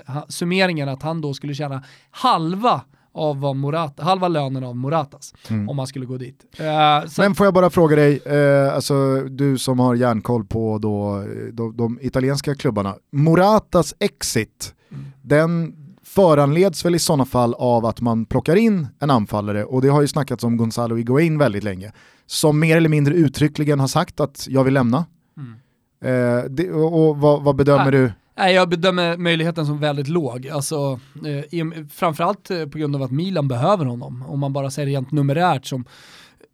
[0.09, 2.81] eh, summeringen att han då skulle tjäna halva
[3.15, 5.33] av vad Morata, halva lönen av Moratas
[5.69, 6.45] om han skulle gå dit.
[6.59, 10.77] Eh, så- Men får jag bara fråga dig, eh, alltså, du som har järnkoll på
[10.77, 15.05] då, eh, de, de italienska klubbarna, Moratas exit, Mm.
[15.21, 15.75] den
[16.05, 20.01] föranleds väl i sådana fall av att man plockar in en anfallare och det har
[20.01, 21.91] ju snackats om Gonzalo Higuain väldigt länge,
[22.25, 25.05] som mer eller mindre uttryckligen har sagt att jag vill lämna.
[25.37, 25.53] Mm.
[26.05, 27.91] Eh, det, och, och vad, vad bedömer Nej.
[27.91, 28.11] du?
[28.35, 30.47] Nej, jag bedömer möjligheten som väldigt låg.
[30.47, 30.99] Alltså,
[31.51, 34.25] eh, framförallt eh, på grund av att Milan behöver honom.
[34.27, 35.85] Om man bara säger rent numerärt som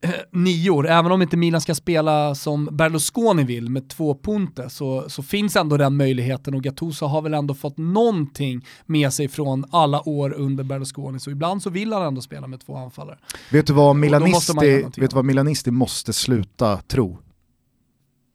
[0.02, 5.10] eh, nior, även om inte Milan ska spela som Berlusconi vill med två punter så,
[5.10, 9.66] så finns ändå den möjligheten och Gattuso har väl ändå fått någonting med sig från
[9.72, 13.18] alla år under Berlusconi så ibland så vill han ändå spela med två anfallare.
[13.52, 17.18] Vet du vad Milanisti, vet du vad Milanisti måste sluta tro?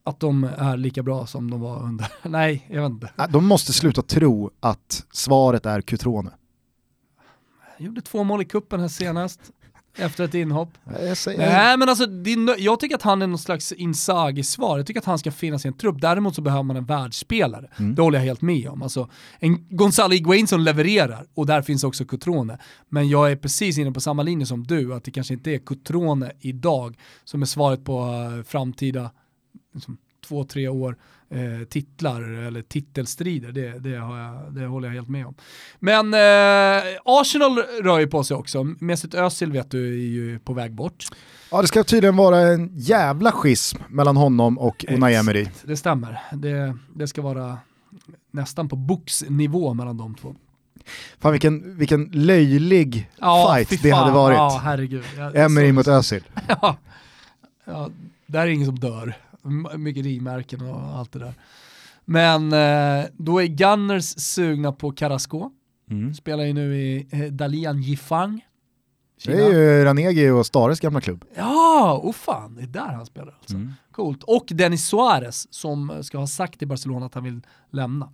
[0.06, 3.10] Att de är lika bra som de var under, nej jag vet inte.
[3.30, 6.30] De måste sluta tro att svaret är Cutrone.
[7.78, 9.40] Gjorde två mål i kuppen här senast,
[9.96, 10.68] efter ett inhopp.
[11.00, 14.76] Jag säger, Nej men alltså, är jag tycker att han är någon slags Inzaghi-svar.
[14.76, 16.00] Jag tycker att han ska finnas i en trupp.
[16.00, 17.70] Däremot så behöver man en världsspelare.
[17.76, 17.94] Mm.
[17.94, 18.82] Det håller jag helt med om.
[18.82, 22.58] Alltså, en Gonzalo Higuain som levererar, och där finns också Cutrone.
[22.88, 25.58] Men jag är precis inne på samma linje som du, att det kanske inte är
[25.58, 29.10] Cutrone idag som är svaret på eh, framtida
[29.74, 29.96] liksom,
[30.28, 30.96] två, tre år
[31.30, 33.52] eh, titlar eller titelstrider.
[33.52, 35.34] Det, det, har jag, det håller jag helt med om.
[35.78, 38.64] Men eh, Arsenal rör ju på sig också.
[38.64, 41.04] Mesut Özil vet du är ju på väg bort.
[41.50, 45.46] Ja det ska tydligen vara en jävla schism mellan honom och Unai Emery.
[45.64, 46.20] Det stämmer.
[46.32, 47.58] Det, det ska vara
[48.30, 50.34] nästan på boxnivå mellan de två.
[51.18, 54.36] Fan vilken, vilken löjlig Ja, fight det hade varit.
[54.36, 55.04] Ja, herregud.
[55.16, 56.24] Jag- Emery mot Özil.
[56.48, 56.76] Ja.
[57.64, 57.90] ja,
[58.26, 59.14] där är ingen som dör.
[59.76, 61.34] Mycket rimärken och allt det där.
[62.04, 65.50] Men eh, då är Gunners sugna på Carrasco.
[65.90, 66.14] Mm.
[66.14, 68.44] Spelar ju nu i eh, Dalian Yifang.
[69.24, 71.24] Det är ju Ranegi och Stares gamla klubb.
[71.36, 73.54] Ja, oh fan, det är där han spelar alltså.
[73.54, 73.72] Mm.
[73.92, 74.22] Coolt.
[74.22, 77.40] Och Denis Suarez som ska ha sagt till Barcelona att han vill
[77.70, 78.08] lämna.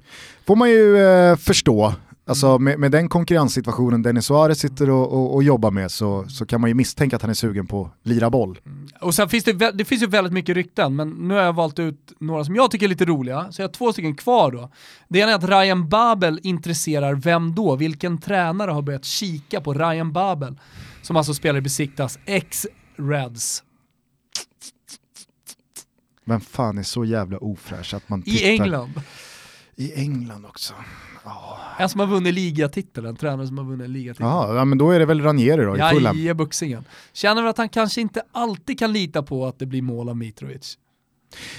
[0.47, 1.95] Får man ju eh, förstå,
[2.31, 6.47] alltså med, med den konkurrenssituationen Dennis Suarez sitter och, och, och jobbar med så, så
[6.47, 8.59] kan man ju misstänka att han är sugen på att lira boll.
[9.01, 11.78] Och sen finns det, det finns ju väldigt mycket rykten, men nu har jag valt
[11.78, 14.70] ut några som jag tycker är lite roliga, så jag har två stycken kvar då.
[15.09, 17.76] Det ena är att Ryan Babel intresserar vem då?
[17.76, 20.59] Vilken tränare har börjat kika på Ryan Babel?
[21.03, 23.62] Som alltså spelar i Besiktas ex-Reds.
[26.24, 28.49] Vem fan är så jävla ofräsch att man I tittar...
[28.49, 28.93] England.
[29.81, 30.74] I England också.
[31.78, 34.26] En som har vunnit ligatiteln, en tränare som har vunnit en ligatitel.
[34.26, 36.18] Jaha, ja, men då är det väl Ranieri då i Fulham.
[36.18, 36.85] Ja, buxingen.
[37.12, 40.16] Känner väl att han kanske inte alltid kan lita på att det blir mål av
[40.16, 40.78] Mitrovic.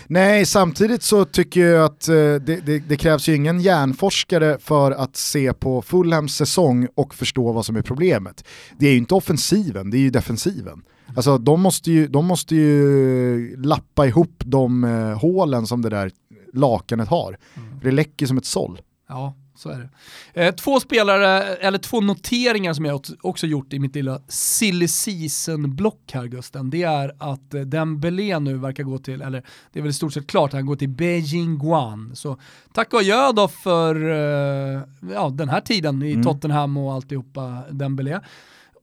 [0.07, 4.91] Nej, samtidigt så tycker jag att eh, det, det, det krävs ju ingen hjärnforskare för
[4.91, 8.45] att se på Fulhams säsong och förstå vad som är problemet.
[8.79, 10.81] Det är ju inte offensiven, det är ju defensiven.
[11.15, 16.11] Alltså de måste ju, de måste ju lappa ihop de eh, hålen som det där
[16.53, 17.37] lakanet har.
[17.81, 18.81] Det läcker som ett såll.
[19.09, 19.89] Ja, så är
[20.33, 20.45] det.
[20.45, 26.11] Eh, två spelare, eller två noteringar som jag också- gjort i mitt lilla silly season-block
[26.13, 29.89] här Gusten, det är att eh, Dembélé nu verkar gå till, eller det är väl
[29.89, 32.11] i stort sett klart, han går till Beijing Guan.
[32.15, 32.37] Så
[32.73, 34.81] tack och adjö då för eh,
[35.13, 38.19] ja, den här tiden i Tottenham och alltihopa Dembélé.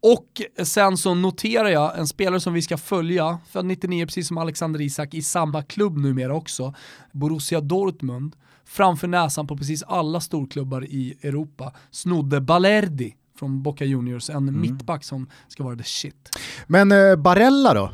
[0.02, 4.38] Och sen så noterar jag en spelare som vi ska följa, född 99 precis som
[4.38, 6.74] Alexander Isak, i samma klubb numera också,
[7.12, 14.30] Borussia Dortmund, framför näsan på precis alla storklubbar i Europa, snodde Balerdi från Boca Juniors,
[14.30, 16.36] en mittback som ska vara the shit.
[16.66, 17.90] Men eh, Barella då?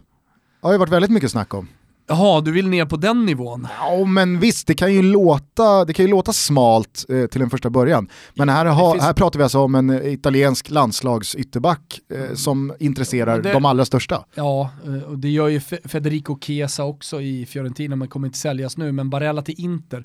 [0.61, 1.69] Har ju varit väldigt mycket snack om.
[2.07, 3.69] Jaha, du vill ner på den nivån?
[3.81, 7.51] Ja men visst, det kan ju låta, det kan ju låta smalt eh, till en
[7.51, 8.09] första början.
[8.35, 12.75] Men här, ha, finns- här pratar vi alltså om en eh, italiensk landslagsytterback eh, som
[12.79, 14.25] intresserar Det- de allra största.
[14.35, 18.39] Ja, eh, och det gör ju Fe- Federico Chiesa också i Fiorentina, men kommer inte
[18.39, 20.05] säljas nu, men Barella till Inter.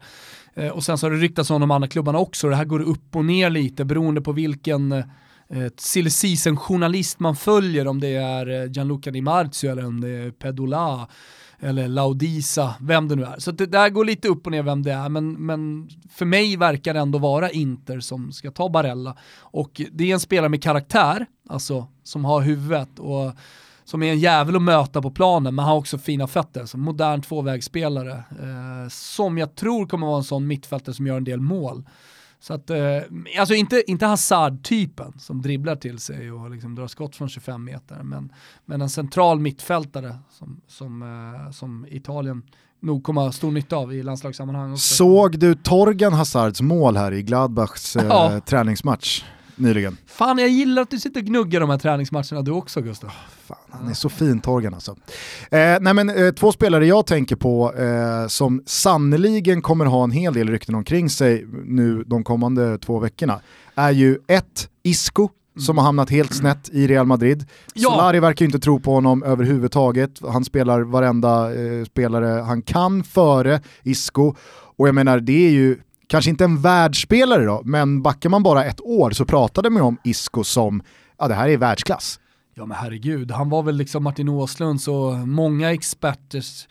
[0.55, 2.81] Eh, Och sen så har det ryktats om de andra klubbarna också, det här går
[2.81, 5.03] upp och ner lite beroende på vilken eh,
[5.77, 11.07] silly season-journalist man följer, om det är Gianluca Di Marzio eller om det är Pedola
[11.62, 13.39] eller Laudisa, vem det nu är.
[13.39, 16.26] Så att det där går lite upp och ner vem det är, men, men för
[16.26, 19.18] mig verkar det ändå vara Inter som ska ta Barella.
[19.39, 23.32] Och det är en spelare med karaktär, alltså som har huvudet och
[23.86, 26.66] som är en jävel att möta på planen, men har också fina fötter.
[26.66, 31.24] Så modern tvåvägsspelare, eh, som jag tror kommer vara en sån mittfältare som gör en
[31.24, 31.84] del mål.
[32.41, 32.77] Så att, eh,
[33.39, 38.03] alltså inte, inte Hazard-typen som dribblar till sig och liksom drar skott från 25 meter,
[38.03, 38.33] men,
[38.65, 41.01] men en central mittfältare som, som,
[41.45, 42.43] eh, som Italien
[42.81, 44.95] nog kommer ha stor nytta av i landslagssammanhang också.
[44.95, 48.39] Såg du Torgan Hazards mål här i Gladbachs eh, Ja.
[48.45, 49.23] träningsmatch
[49.60, 49.97] nyligen?
[50.05, 53.12] Fan, jag gillar att du sitter och gnuggar de här träningsmatcherna du också Gustav.
[53.47, 54.95] Fan, han är så fin Torgan alltså.
[55.51, 60.12] Eh, nej men, eh, två spelare jag tänker på eh, som sannoliken kommer ha en
[60.12, 63.39] hel del rykten omkring sig nu de kommande två veckorna
[63.76, 65.30] är ju ett Isco
[65.60, 67.45] som har hamnat helt snett i Real Madrid.
[67.74, 67.89] Ja.
[67.89, 70.12] Solari verkar ju inte tro på honom överhuvudtaget.
[70.28, 74.36] Han spelar varenda eh, spelare han kan före Isco.
[74.78, 75.78] Och jag menar, det är ju
[76.10, 79.97] kanske inte en världsspelare då, men backar man bara ett år så pratade man om
[80.03, 80.82] Isco som,
[81.18, 82.20] ja det här är världsklass.
[82.55, 86.68] Ja men herregud, han var väl liksom Martin Åslunds och många experters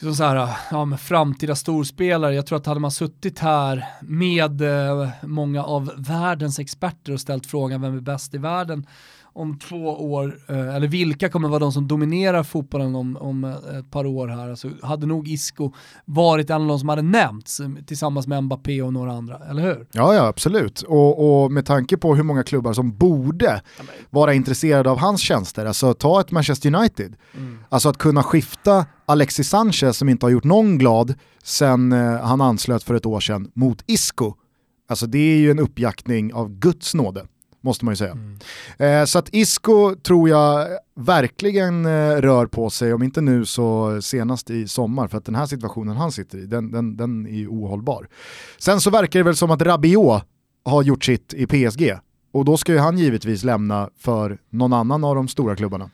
[0.00, 2.34] liksom så här, ja, men framtida storspelare.
[2.34, 7.46] Jag tror att hade man suttit här med eh, många av världens experter och ställt
[7.46, 8.86] frågan vem är bäst i världen
[9.32, 13.78] om två år, eh, eller vilka kommer vara de som dominerar fotbollen om, om eh,
[13.78, 15.72] ett par år här, så hade nog Isco
[16.04, 19.62] varit en av de som hade nämnts eh, tillsammans med Mbappé och några andra, eller
[19.62, 19.86] hur?
[19.92, 20.82] Ja, ja absolut.
[20.82, 23.62] Och, och med tanke på hur många klubbar som borde
[24.10, 27.16] vara intresserade av hans tjänster, alltså ta ett Manchester United.
[27.68, 32.40] Alltså att kunna skifta Alexis Sanchez som inte har gjort någon glad sen eh, han
[32.40, 34.34] anslöt för ett år sedan mot Isco.
[34.88, 37.26] Alltså det är ju en uppjaktning av Guds nåde,
[37.60, 38.16] måste man ju säga.
[38.78, 44.02] Eh, så att Isco tror jag verkligen eh, rör på sig, om inte nu så
[44.02, 47.46] senast i sommar, för att den här situationen han sitter i, den, den, den är
[47.46, 48.08] ohållbar.
[48.58, 50.22] Sen så verkar det väl som att Rabiot
[50.64, 51.92] har gjort sitt i PSG,
[52.32, 55.90] och då ska ju han givetvis lämna för någon annan av de stora klubbarna.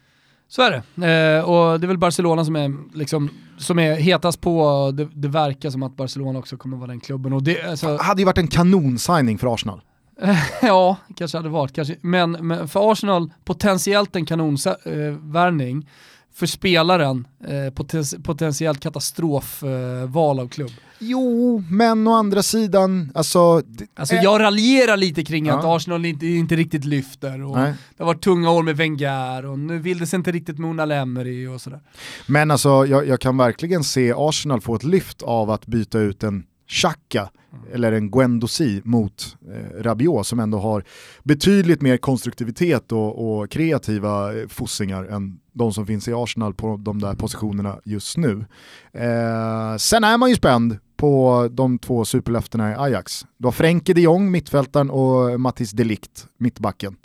[0.48, 1.36] Så är det.
[1.36, 5.28] Eh, och det är väl Barcelona som är, liksom, som är hetast på, det, det
[5.28, 7.32] verkar som att Barcelona också kommer vara den klubben.
[7.32, 9.80] Och det, alltså, hade ju varit en kanonsigning för Arsenal.
[10.62, 11.72] ja, kanske hade varit.
[11.72, 11.96] Kanske.
[12.00, 15.78] Men, men för Arsenal, potentiellt en kanonvärvning.
[15.78, 15.88] Eh,
[16.36, 20.70] för spelaren, eh, poten potentiellt katastrofval eh, av klubb.
[20.98, 23.62] Jo, men å andra sidan, alltså...
[23.94, 25.58] Alltså jag raljerar lite kring ja.
[25.58, 27.42] att Arsenal inte, inte riktigt lyfter.
[27.42, 30.58] Och det har varit tunga år med Wenger och nu vill det sig inte riktigt
[30.58, 31.80] med Unai Emery och sådär.
[32.26, 36.22] Men alltså jag, jag kan verkligen se Arsenal få ett lyft av att byta ut
[36.22, 37.30] en Xhaka
[37.72, 40.84] eller en Guendouzi mot eh, Rabiot som ändå har
[41.22, 46.76] betydligt mer konstruktivitet och, och kreativa eh, fossingar än de som finns i Arsenal på
[46.76, 48.44] de där positionerna just nu.
[48.92, 53.26] Eh, sen är man ju spänd på de två superlöftena i Ajax.
[53.36, 56.96] Du har Frenkie de Jong, mittfältaren, och Mattis Delikt, mittbacken.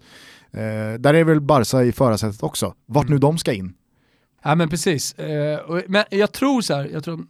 [0.51, 3.73] Eh, där är väl Barca i förarsätet också, vart nu de ska in.
[4.43, 7.25] Ja men precis, eh, men jag tror så här, jag tror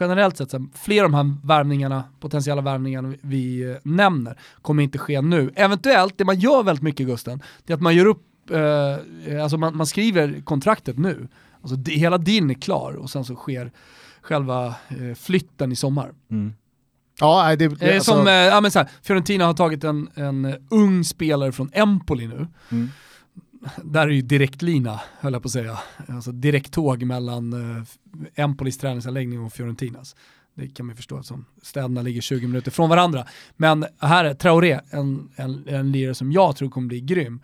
[0.00, 4.98] generellt sett, så fler av de här värvningarna, potentiella värvningarna vi eh, nämner, kommer inte
[4.98, 5.52] ske nu.
[5.56, 9.58] Eventuellt, det man gör väldigt mycket Gusten, det är att man gör upp, eh, alltså
[9.58, 11.28] man, man, skriver kontraktet nu.
[11.60, 13.72] Alltså det, hela din är klar och sen så sker
[14.20, 16.12] själva eh, flytten i sommar.
[16.30, 16.52] Mm.
[17.20, 18.12] Ja, det, det, alltså...
[18.12, 22.26] Som, eh, ja, men så här, Fiorentina har tagit en, en ung spelare från Empoli
[22.26, 22.46] nu.
[22.68, 22.90] Mm
[23.84, 25.78] där är ju direktlina, höll jag på att säga.
[26.08, 27.84] Alltså direkttåg mellan eh,
[28.34, 30.16] Empolis träningsanläggning och Fiorentinas.
[30.54, 33.26] Det kan man förstå som städerna ligger 20 minuter från varandra.
[33.56, 37.40] Men här är Traoré, en, en, en lirare som jag tror kommer bli grym.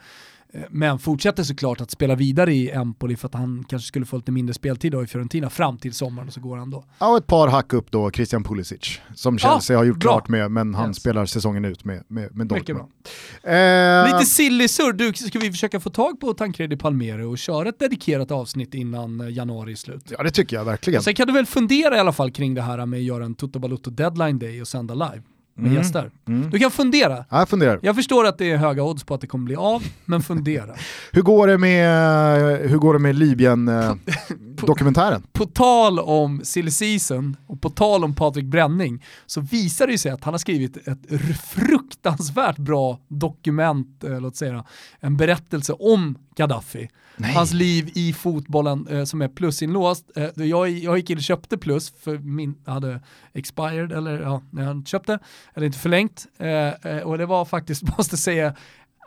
[0.54, 4.16] Eh, men fortsätter såklart att spela vidare i Empoli för att han kanske skulle få
[4.16, 6.84] lite mindre speltid då i Fiorentina fram till sommaren och så går han då.
[6.98, 10.12] Ja och ett par hack upp då, Christian Pulisic, som Chelsea ja, har gjort bra.
[10.12, 10.96] klart med, men han yes.
[10.96, 12.88] spelar säsongen ut med, med, med Dortmund.
[13.42, 17.78] Eh, lite silly du, ska vi försöka få tag på Tancredi Palmero och köra ett
[17.78, 20.12] dedikerat avsnitt innan eh, januari är slut?
[20.18, 21.02] Ja det tycker jag verkligen.
[21.02, 23.34] Sen kan du väl fundera i alla fall kring det här med att göra en
[23.34, 25.22] Toto Balutto deadline day och sända live?
[25.54, 25.82] Med mm.
[25.82, 26.10] gäster.
[26.28, 26.50] Mm.
[26.50, 27.24] Du kan fundera.
[27.30, 27.80] Ja, jag funderar.
[27.82, 30.74] Jag förstår att det är höga odds på att det kommer bli av, men fundera.
[31.12, 34.51] hur, går det med, hur går det med Libyen-dokumentären?
[34.66, 34.74] på,
[35.32, 40.12] på, tal om silly season och på tal om Patrik Bränning så visar det sig
[40.12, 44.64] att han har skrivit ett fruktansvärt bra dokument, eh, låt säga,
[45.00, 46.88] en berättelse om Gaddafi.
[47.16, 47.34] Nej.
[47.34, 50.10] Hans liv i fotbollen eh, som är plusinlåst.
[50.16, 53.00] Eh, jag, jag gick in och köpte plus för min hade
[53.32, 55.18] expired, eller ja, när han köpte,
[55.54, 56.26] eller inte förlängt.
[56.38, 58.54] Eh, eh och det var faktiskt, måste säga,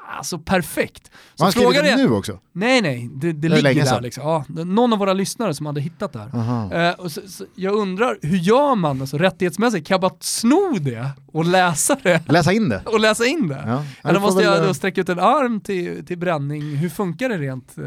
[0.08, 1.12] alltså perfekt.
[1.36, 2.40] Så han skrivit det nu också?
[2.52, 4.24] Nej nej, det, det, det ligger där liksom.
[4.24, 7.02] Ja, någon av våra lyssnare som hade hittat det här.
[7.02, 9.88] Och så, så, jag undrar, hur gör man alltså, rättighetsmässigt?
[9.88, 12.30] Kan jag bara sno det och läsa det?
[12.30, 12.82] Läsa in det?
[12.86, 13.64] och läsa in det?
[13.66, 14.10] Ja.
[14.10, 16.76] Eller måste jag då eh, sträcka ut en arm till, till bränning?
[16.76, 17.78] Hur funkar det rent?
[17.78, 17.84] Eh?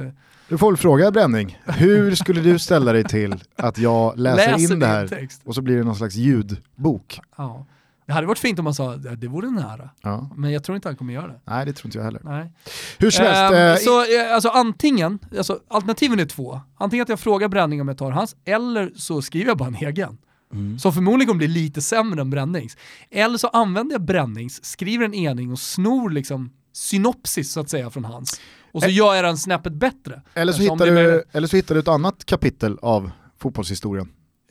[0.48, 4.72] Du får väl fråga Bränning, hur skulle du ställa dig till att jag läser, läser
[4.72, 7.20] in det här och så blir det någon slags ljudbok?
[7.36, 7.66] Ja.
[8.08, 9.90] Det hade varit fint om man sa att det vore nära.
[10.02, 10.30] Ja.
[10.36, 11.40] Men jag tror inte han kommer göra det.
[11.44, 12.20] Nej, det tror inte jag heller.
[12.24, 12.52] Nej.
[12.98, 13.82] Hur som helst.
[13.82, 16.60] Um, så eh, alltså, antingen, alltså, alternativen är två.
[16.76, 19.74] Antingen att jag frågar Bränning om jag tar hans, eller så skriver jag bara en
[19.74, 20.18] egen.
[20.52, 20.78] Mm.
[20.78, 22.76] Som förmodligen kommer bli lite sämre än Brännings.
[23.10, 27.90] Eller så använder jag Brännings, skriver en ening och snor liksom synopsis så att säga
[27.90, 28.40] från hans.
[28.72, 30.22] Och så Ä gör jag den snäppet bättre.
[30.34, 34.08] Eller så, hittar du, eller så hittar du ett annat kapitel av fotbollshistorien.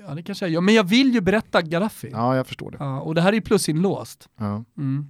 [0.08, 2.10] Ja det kanske jag gör, men jag vill ju berätta Gaddafi.
[2.12, 2.78] Ja jag förstår det.
[2.80, 4.30] Ja, och det här är ju plusinlåst.
[4.40, 4.64] Ja.
[4.78, 5.08] Mm.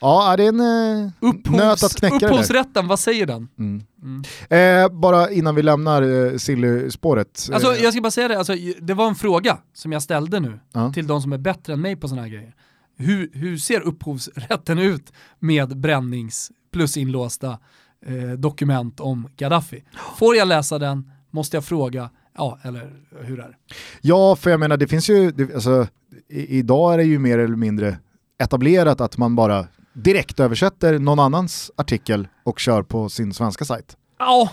[0.00, 3.48] Ja, det är en eh, Upphovs, nöt att knäcka Upphovsrätten, vad säger den?
[3.58, 3.82] Mm.
[4.02, 4.84] Mm.
[4.84, 7.48] Eh, bara innan vi lämnar eh, Silly-spåret.
[7.52, 7.82] Alltså, eh.
[7.82, 10.92] jag ska bara säga det, alltså, det var en fråga som jag ställde nu ja.
[10.92, 12.54] till de som är bättre än mig på sådana här grejer.
[12.96, 17.58] Hur, hur ser upphovsrätten ut med brännings plus inlåsta
[18.06, 19.84] eh, dokument om Gaddafi?
[20.18, 21.10] Får jag läsa den?
[21.30, 22.10] Måste jag fråga?
[22.36, 23.54] Ja, eller hur är det?
[24.00, 25.86] Ja, för jag menar det finns ju, det, alltså,
[26.28, 27.98] i, idag är det ju mer eller mindre
[28.38, 33.96] etablerat att man bara direkt översätter någon annans artikel och kör på sin svenska sajt.
[34.18, 34.50] Ja,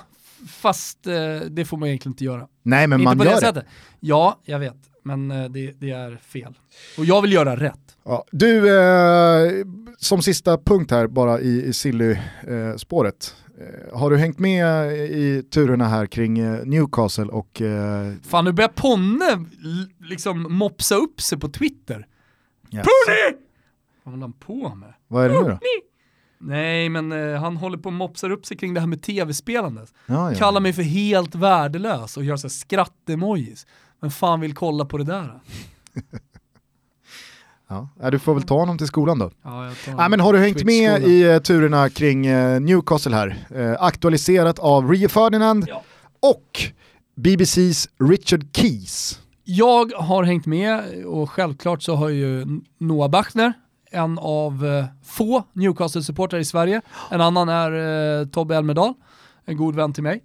[0.50, 2.48] fast eh, det får man egentligen inte göra.
[2.64, 3.42] Nej, men inte man gör det.
[3.42, 3.66] Sättet.
[4.00, 6.54] Ja, jag vet, men eh, det, det, är fel.
[6.98, 7.98] Och jag vill göra rätt.
[8.04, 9.66] Ja, du, eh,
[9.98, 13.36] som sista punkt här bara i, i Silly-spåret.
[13.60, 17.62] Eh, har du hängt med i turerna här kring eh, Newcastle och...
[17.62, 18.14] Eh...
[18.24, 19.46] Fan nu börjar Ponne
[20.00, 22.08] liksom mopsa upp sig på Twitter.
[22.72, 22.86] Yes.
[22.86, 23.38] Pony!
[24.04, 24.94] Vad håller han på med?
[25.08, 25.60] Vad är det nu då?
[26.46, 29.94] Nej men eh, han håller på och mopsar upp sig kring det här med tv-spelandet.
[30.06, 30.38] Ja, ja.
[30.38, 33.68] Kallar mig för helt värdelös och gör så skratt-emojis.
[34.04, 35.40] Vem fan vill kolla på det där?
[38.00, 39.32] Ja, du får väl ta honom till skolan då.
[39.44, 43.48] Ja, jag ja, men har du hängt med i uh, turerna kring uh, Newcastle här?
[43.56, 45.84] Uh, aktualiserat av Rio Ferdinand ja.
[46.20, 46.62] och
[47.16, 49.20] BBCs Richard Keys.
[49.44, 52.46] Jag har hängt med och självklart så har ju
[52.78, 53.54] Noah Bachner
[53.94, 56.82] en av eh, få Newcastle-supportrar i Sverige.
[57.12, 57.72] En annan är
[58.22, 58.94] eh, Tobbe Elmedal,
[59.46, 60.24] en god vän till mig.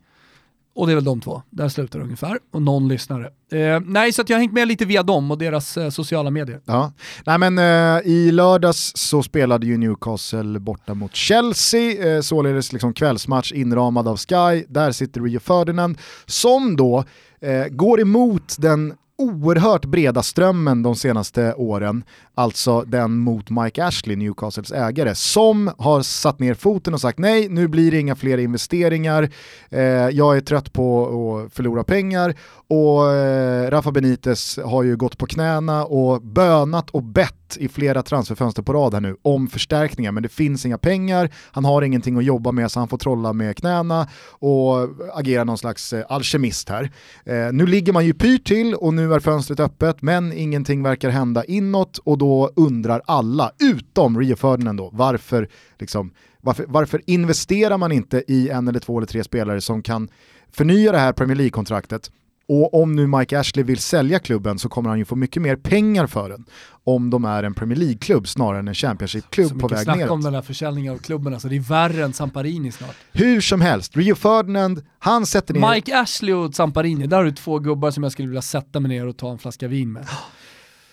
[0.79, 2.39] Och det är väl de två, där slutar det ungefär.
[2.53, 3.31] Och någon lyssnare.
[3.53, 6.31] Eh, nej, så att jag har hängt med lite via dem och deras eh, sociala
[6.31, 6.61] medier.
[6.65, 6.93] Ja.
[7.27, 12.95] Nej, men, eh, I lördags så spelade ju Newcastle borta mot Chelsea, eh, således liksom
[12.95, 14.65] kvällsmatch inramad av Sky.
[14.69, 17.05] Där sitter Rio Ferdinand som då
[17.41, 22.05] eh, går emot den oerhört breda strömmen de senaste åren,
[22.35, 27.49] alltså den mot Mike Ashley, Newcastles ägare, som har satt ner foten och sagt nej,
[27.49, 29.31] nu blir det inga fler investeringar,
[29.71, 32.35] eh, jag är trött på att förlora pengar.
[32.71, 38.03] Och eh, Rafa Benitez har ju gått på knäna och bönat och bett i flera
[38.03, 42.19] transferfönster på rad här nu om förstärkningar, men det finns inga pengar, han har ingenting
[42.19, 46.69] att jobba med så han får trolla med knäna och agera någon slags eh, alkemist
[46.69, 46.91] här.
[47.25, 51.11] Eh, nu ligger man ju pyrt till och nu är fönstret öppet, men ingenting verkar
[51.11, 55.49] hända inåt och då undrar alla, utom Rio Ferdinand då, varför,
[55.79, 60.09] liksom, varför, varför investerar man inte i en eller två eller tre spelare som kan
[60.53, 62.11] förnya det här Premier League-kontraktet?
[62.49, 65.57] Och om nu Mike Ashley vill sälja klubben så kommer han ju få mycket mer
[65.57, 66.45] pengar för den
[66.85, 69.99] om de är en Premier League-klubb snarare än en Championship-klubb på väg neråt.
[69.99, 70.11] neråt.
[70.11, 72.97] om den här försäljningen av klubben, alltså det är värre än Samparini snart.
[73.13, 75.75] Hur som helst, Rio Ferdinand, han sätter ner...
[75.75, 78.89] Mike Ashley och Samparini, där har du två gubbar som jag skulle vilja sätta mig
[78.89, 80.07] ner och ta en flaska vin med.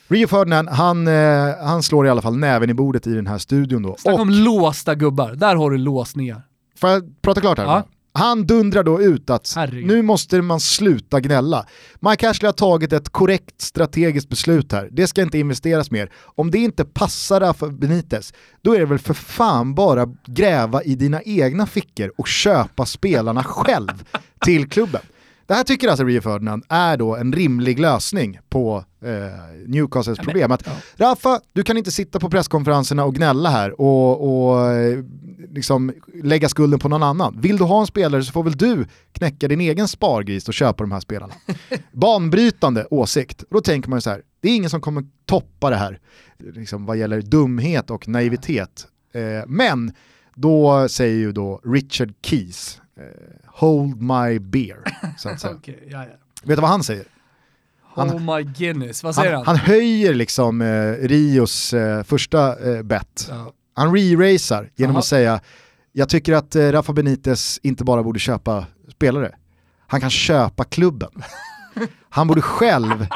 [0.08, 3.38] Rio Ferdinand, han, eh, han slår i alla fall näven i bordet i den här
[3.38, 3.96] studion då.
[4.00, 6.42] Snacka Och, om låsta gubbar, där har du låsningar.
[6.80, 7.66] får jag prata klart här?
[7.66, 7.84] Ja.
[8.18, 9.88] Han dundrar då ut att Herregud.
[9.88, 11.66] nu måste man sluta gnälla.
[12.00, 14.90] Mike Ashley har tagit ett korrekt strategiskt beslut här.
[14.92, 16.12] Det ska inte investeras mer.
[16.36, 20.96] Om det inte passar Rafa Benitez, då är det väl för fan bara gräva i
[20.96, 24.04] dina egna fickor och köpa spelarna själv
[24.46, 25.02] till klubben.
[25.48, 30.52] Det här tycker alltså Rio Ferdinand är då en rimlig lösning på eh, Newcastles problem.
[30.52, 35.04] Att, Rafa, du kan inte sitta på presskonferenserna och gnälla här och, och eh,
[35.54, 35.94] liksom
[36.24, 37.40] lägga skulden på någon annan.
[37.42, 40.84] Vill du ha en spelare så får väl du knäcka din egen spargris och köpa
[40.84, 41.34] de här spelarna.
[41.92, 43.44] Banbrytande åsikt.
[43.50, 46.00] Då tänker man ju så här, det är ingen som kommer toppa det här
[46.38, 48.88] liksom, vad gäller dumhet och naivitet.
[49.14, 49.94] Eh, men
[50.36, 52.82] då säger ju då Richard Keys,
[53.48, 54.78] hold my beer,
[55.18, 55.54] så att säga.
[55.58, 56.14] Okej, ja, ja.
[56.44, 57.06] Vet du vad han säger?
[57.96, 59.56] Han- oh my Guinness, vad säger Han, han?
[59.58, 63.28] han höjer liksom eh, Rios eh, första eh, bet.
[63.30, 63.52] Ja.
[63.74, 65.00] Han re-racear genom Jaha.
[65.00, 65.40] att säga,
[65.92, 69.36] jag tycker att eh, Rafa Benitez inte bara borde köpa spelare,
[69.88, 71.12] han kan köpa klubben.
[72.10, 73.08] Han borde själv,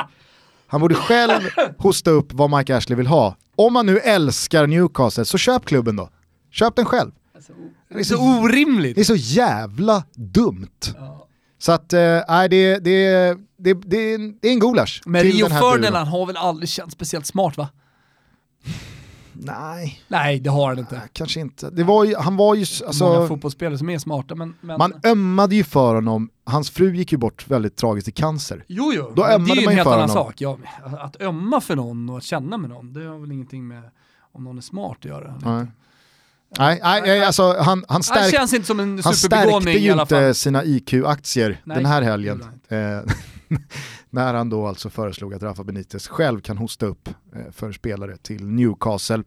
[0.67, 1.41] han borde själv
[1.77, 3.35] hosta upp vad Mike Ashley vill ha.
[3.55, 6.09] Om man nu älskar Newcastle, så köp klubben då.
[6.51, 7.11] Köp den själv.
[7.89, 8.95] Det är så orimligt.
[8.95, 10.67] Det är så jävla dumt.
[10.95, 11.27] Ja.
[11.57, 15.01] Så att, eh, nej, det, det, det, det, det är en gulasch.
[15.05, 15.49] Men till Rio.
[15.49, 17.69] Ferdinand har väl aldrig känt speciellt smart va?
[19.33, 21.01] Nej, Nej, det har han inte.
[21.13, 21.69] kanske inte.
[21.69, 24.55] Det var ju, han var ju, Många alltså, fotbollsspelare som är smarta men...
[24.61, 24.77] men...
[24.77, 28.65] man ömmade ju för honom, hans fru gick ju bort väldigt tragiskt i cancer.
[28.67, 29.11] Jo, jo.
[29.15, 30.25] Då men det ömmade är ju man en helt annan honom.
[30.25, 30.41] sak.
[30.41, 30.57] Ja,
[30.99, 33.83] att ömma för någon och att känna med någon, det har väl ingenting med
[34.31, 35.39] om någon är smart att göra.
[35.45, 35.53] Nej.
[35.55, 35.67] Nej,
[36.57, 40.33] nej, nej, alltså han, han, Han stärk, känns inte som en han stärkte ju inte
[40.33, 42.43] sina IQ-aktier den här helgen.
[44.09, 48.17] när han då alltså föreslog att Rafa Benitez själv kan hosta upp eh, för spelare
[48.17, 49.23] till Newcastle.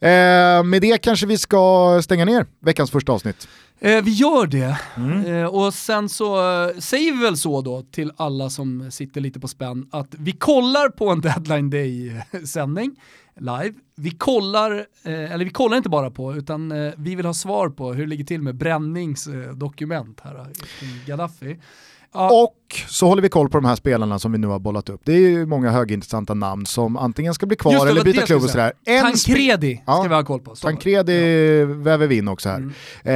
[0.00, 3.48] Eh, med det kanske vi ska stänga ner veckans första avsnitt.
[3.80, 4.78] Eh, vi gör det.
[4.96, 5.26] Mm.
[5.26, 9.40] Eh, och sen så eh, säger vi väl så då till alla som sitter lite
[9.40, 12.96] på spänn att vi kollar på en deadline day-sändning
[13.36, 13.74] live.
[13.96, 17.92] Vi kollar, eh, eller vi kollar inte bara på, utan vi vill ha svar på
[17.92, 20.46] hur det ligger till med bränningsdokument här
[20.78, 21.58] kring Gaddafi.
[22.14, 24.88] Ja, Och så håller vi koll på de här spelarna som vi nu har bollat
[24.88, 25.00] upp.
[25.04, 28.42] Det är ju många högintressanta namn som antingen ska bli kvar det, eller byta klubb
[28.42, 28.72] och sådär.
[28.86, 29.92] En Tancredi Ja.
[30.00, 30.56] ska vi ha koll på.
[30.56, 30.66] Så.
[30.66, 32.56] Tancredi väver vi in också här.
[32.56, 32.72] Mm.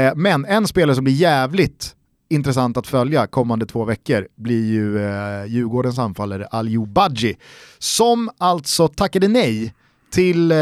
[0.07, 1.95] Eh, men en spelare som blir jävligt
[2.31, 7.37] intressant att följa kommande två veckor blir ju eh, Djurgårdens anfallare Aliou Badji.
[7.79, 9.75] Som alltså tackade nej
[10.11, 10.59] till eh,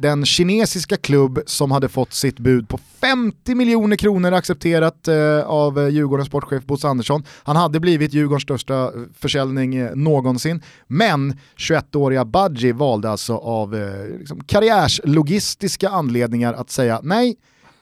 [0.00, 5.78] den kinesiska klubb som hade fått sitt bud på 50 miljoner kronor accepterat eh, av
[5.78, 7.24] eh, Djurgårdens sportchef Bosse Andersson.
[7.42, 13.74] Han hade blivit Djurgårdens största eh, försäljning eh, någonsin, men 21-åriga Badji valde alltså av
[13.74, 17.36] eh, liksom karriärslogistiska anledningar att säga nej,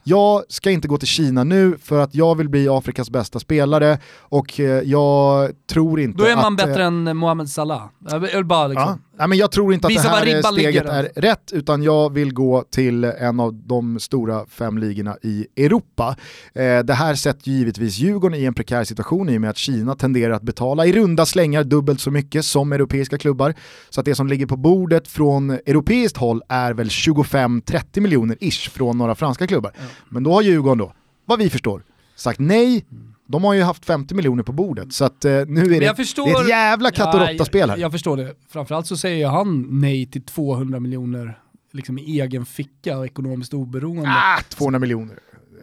[0.09, 3.99] jag ska inte gå till Kina nu för att jag vill bli Afrikas bästa spelare
[4.19, 7.83] och eh, jag tror inte Då är man att, bättre än Mohamed Salah.
[8.11, 9.03] Jag vill bara liksom.
[9.19, 12.35] Nej, men jag tror inte att Visa det här steget är rätt, utan jag vill
[12.35, 16.17] gå till en av de stora fem ligorna i Europa.
[16.53, 19.95] Eh, det här sätter givetvis Djurgården i en prekär situation i och med att Kina
[19.95, 23.55] tenderar att betala i runda slängar dubbelt så mycket som europeiska klubbar.
[23.91, 28.71] Så att det som ligger på bordet från europeiskt håll är väl 25-30 miljoner ish
[28.71, 29.73] från några franska klubbar.
[30.09, 30.93] Men då har Djurgården då,
[31.25, 31.83] vad vi förstår,
[32.17, 32.85] sagt nej.
[33.31, 35.81] De har ju haft 50 miljoner på bordet, så att eh, nu är det, jag
[35.81, 37.77] det är förstår- ett jävla katt och Ja, råtta-spel här.
[37.77, 38.35] Jag, jag förstår det.
[38.51, 41.39] Framförallt så säger han nej till 200 miljoner
[41.73, 44.09] liksom i egen ficka och ekonomiskt oberoende.
[44.11, 45.19] Ah, 200 miljoner.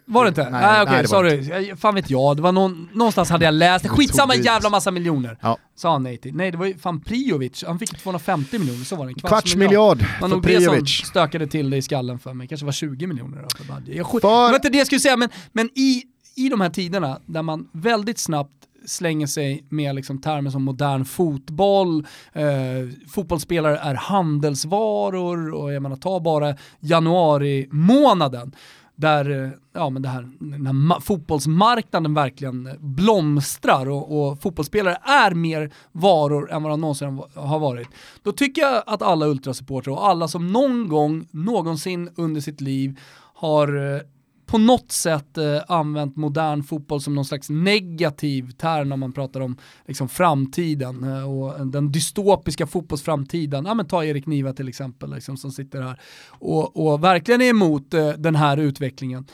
[0.07, 0.49] Var det inte?
[0.49, 1.65] Nej, Nej, okej, var sorry.
[1.67, 3.87] Jag- Fan vet jag, det var någon, någonstans hade jag läst.
[3.87, 5.37] Skitsamma jävla massa miljoner.
[5.41, 5.57] Ja.
[5.75, 6.35] Sa han nej till.
[6.35, 7.63] Nej, det var ju fan Priovic.
[7.67, 9.09] Han fick 250 miljoner, så var det.
[9.11, 12.33] En kvarts, Kvarts miljard Det var nog det som stökade till det i skallen för
[12.33, 12.47] mig.
[12.47, 13.97] kanske var 20 miljoner då för Badji.
[13.97, 16.03] Jag skit- För- Det var inte det jag skulle säga, men, men i,
[16.35, 18.51] i de här tiderna där man väldigt snabbt
[18.85, 22.45] slänger sig med liksom termer som modern fotboll, eh,
[23.09, 28.55] fotbollsspelare är handelsvaror och jag menar ta bara januari månaden
[28.95, 35.31] där eh, ja, men det här, den här fotbollsmarknaden verkligen blomstrar och, och fotbollsspelare är
[35.31, 37.87] mer varor än vad de någonsin har varit.
[38.23, 42.99] Då tycker jag att alla ultrasupportrar och alla som någon gång, någonsin under sitt liv
[43.33, 44.01] har eh,
[44.45, 49.39] på något sätt eh, använt modern fotboll som någon slags negativ term när man pratar
[49.39, 53.65] om liksom, framtiden eh, och den dystopiska fotbollsframtiden.
[53.65, 57.49] Ja, men ta Erik Niva till exempel liksom, som sitter här och, och verkligen är
[57.49, 59.25] emot eh, den här utvecklingen.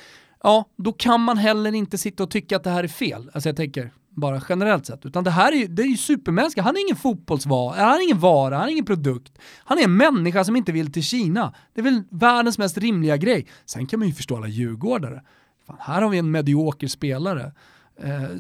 [0.43, 3.29] Ja, då kan man heller inte sitta och tycka att det här är fel.
[3.33, 5.05] Alltså jag tänker bara generellt sett.
[5.05, 6.61] Utan det här är ju, det är ju supermänniska.
[6.61, 9.39] Han är ingen fotbollsvara, eh, han är ingen vara, han är ingen produkt.
[9.63, 11.53] Han är en människa som inte vill till Kina.
[11.73, 13.47] Det är väl världens mest rimliga grej.
[13.65, 15.21] Sen kan man ju förstå alla djurgårdare.
[15.67, 17.51] Fan, här har vi en medioker spelare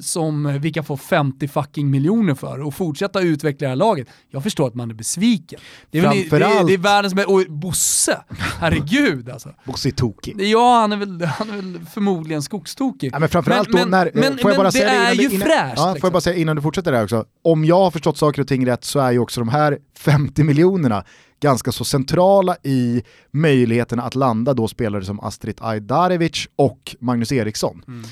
[0.01, 4.07] som vi kan få 50 fucking miljoner för och fortsätta utveckla det här laget.
[4.29, 5.59] Jag förstår att man är besviken.
[5.91, 8.21] Det är, väl, det, det, Framförallt- det är världens med och Bosse,
[8.59, 9.49] herregud alltså.
[9.65, 10.41] Bosse är tokig.
[10.41, 13.09] Ja, han är väl, han är väl förmodligen skogstokig.
[13.13, 14.91] Ja, men framförallt Men- då när, men- eh, får jag men bara det säga det
[14.95, 16.07] är innan, ju du- innan, fräscht, Ja, får liksom.
[16.07, 17.25] jag bara säga innan du fortsätter där också.
[17.43, 20.43] Om jag har förstått saker och ting rätt så är ju också de här 50
[20.43, 21.03] miljonerna
[21.41, 27.83] ganska så centrala i möjligheterna att landa då spelare som Astrid Ajdarevic och Magnus Eriksson.
[27.87, 28.05] Mm.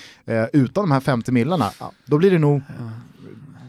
[0.44, 1.72] Eh, utan de här 50 millarna,
[2.06, 2.62] då blir det nog,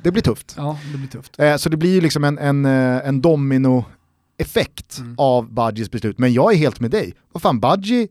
[0.02, 0.54] det blir tufft.
[0.56, 1.38] Ja, det blir tufft.
[1.40, 5.14] Eh, så det blir ju liksom en, en, eh, en domino-effekt Mm.
[5.18, 6.18] av Badjis beslut.
[6.18, 7.14] Men jag är helt med dig.
[7.32, 8.08] Vad fan, Badji,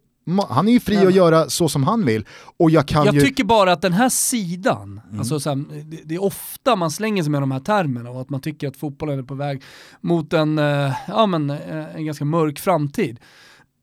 [0.50, 2.26] han är ju fri att göra så som han vill.
[2.58, 3.22] Och jag kan Jag ju...
[3.22, 5.20] tycker bara att den här sidan, Mm.
[5.20, 8.22] alltså så här, det, det är ofta man slänger sig med de här termerna och
[8.22, 9.62] att man tycker att fotbollen är på väg
[10.02, 13.20] mot en, eh, ja, men, eh, en ganska mörk framtid.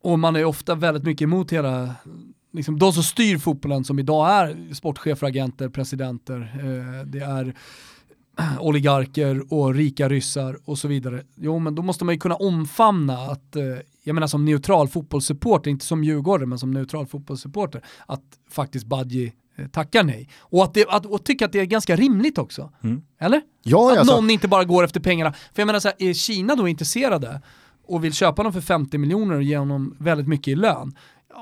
[0.03, 1.95] Och man är ofta väldigt mycket emot hela,
[2.53, 7.55] liksom, de som styr fotbollen som idag är sportchefer, agenter, presidenter, eh, det är
[8.59, 11.23] oligarker och rika ryssar och så vidare.
[11.35, 13.63] Jo men då måste man ju kunna omfamna att, eh,
[14.03, 19.33] jag menar som neutral fotbollssupporter, inte som djurgårdare men som neutral fotbollssupporter, att faktiskt Badji
[19.57, 20.29] eh, tackar nej.
[20.39, 22.71] Och, att det, att, och tycka att det är ganska rimligt också.
[22.83, 23.01] Mm.
[23.19, 23.41] Eller?
[23.63, 25.33] Ja, Att alltså, någon inte bara går efter pengarna.
[25.33, 27.41] För jag menar så här, är Kina då intresserade
[27.87, 30.93] och vill köpa dem för 50 miljoner och ge honom väldigt mycket i lön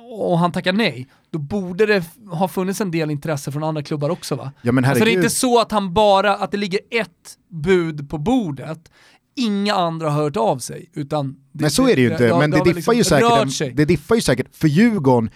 [0.03, 4.09] och han tackar nej, då borde det ha funnits en del intresse från andra klubbar
[4.09, 4.51] också va?
[4.61, 8.09] ja, men Alltså det är inte så att han bara, att det ligger ett bud
[8.09, 8.91] på bordet,
[9.35, 11.35] inga andra har hört av sig, utan...
[11.51, 13.19] Det, Men så är det ju inte, har- men det, har väl diffar ju liksom
[13.49, 15.29] säkert, en, det diffar ju säkert för Djurgården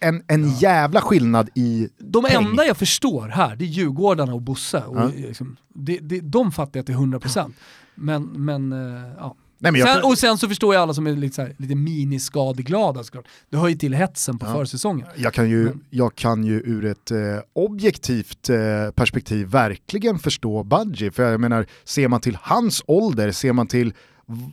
[0.00, 2.44] en, en jävla skillnad i De peng.
[2.44, 4.82] enda jag förstår här, det är Djurgårdarna och Bosse.
[4.82, 5.10] Och Ja.
[5.16, 7.52] liksom, det, det, de fattar jag till 100%.
[7.94, 9.34] Men, men eh, ja.
[9.72, 13.04] Nej, sen, och sen så förstår jag alla som är lite, så här, lite miniskadeglada
[13.04, 13.24] såklart.
[13.50, 14.52] Det hör ju till hetsen på Ja.
[14.54, 15.06] försäsongen.
[15.16, 17.18] Jag kan ju, Men- jag kan ju ur ett eh,
[17.52, 18.56] objektivt eh,
[18.94, 21.10] perspektiv verkligen förstå Budgie.
[21.10, 23.92] För jag menar, ser man till hans ålder, ser man till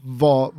[0.04, 0.52] vad,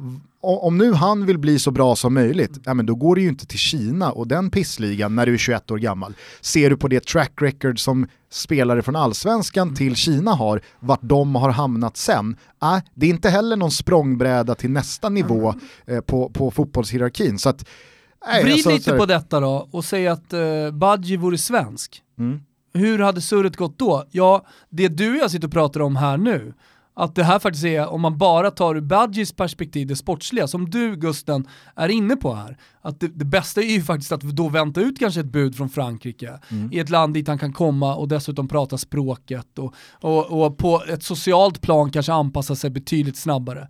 [0.42, 3.28] om nu han vill bli så bra som möjligt, ja, men då går det ju
[3.28, 6.14] inte till Kina och den pissligan när du är 21 år gammal.
[6.40, 11.34] Ser du på det track record som spelare från allsvenskan till Kina har, vart de
[11.34, 15.54] har hamnat sen, äh, det är inte heller någon språngbräda till nästa nivå
[15.86, 17.38] eh, på, på fotbollshierarkin.
[17.38, 17.68] Så att,
[18.26, 21.38] nej, Vrid alltså, så lite här- på detta då och säg att uh, Badji vore
[21.38, 22.02] svensk.
[22.18, 22.40] Mm.
[22.74, 24.04] Hur hade surret gått då?
[24.10, 26.54] Ja, det du och jag sitter och pratar om här nu,
[26.94, 30.70] att det här faktiskt är, om man bara tar ur Badgis perspektiv, det sportsliga, som
[30.70, 34.48] du Gusten är inne på här, att det, det bästa är ju faktiskt att då
[34.48, 36.38] vänta ut kanske ett bud från Frankrike,
[36.70, 40.82] i ett land dit han kan komma och dessutom prata språket och, och, och på
[40.88, 43.68] ett socialt plan kanske anpassa sig betydligt snabbare.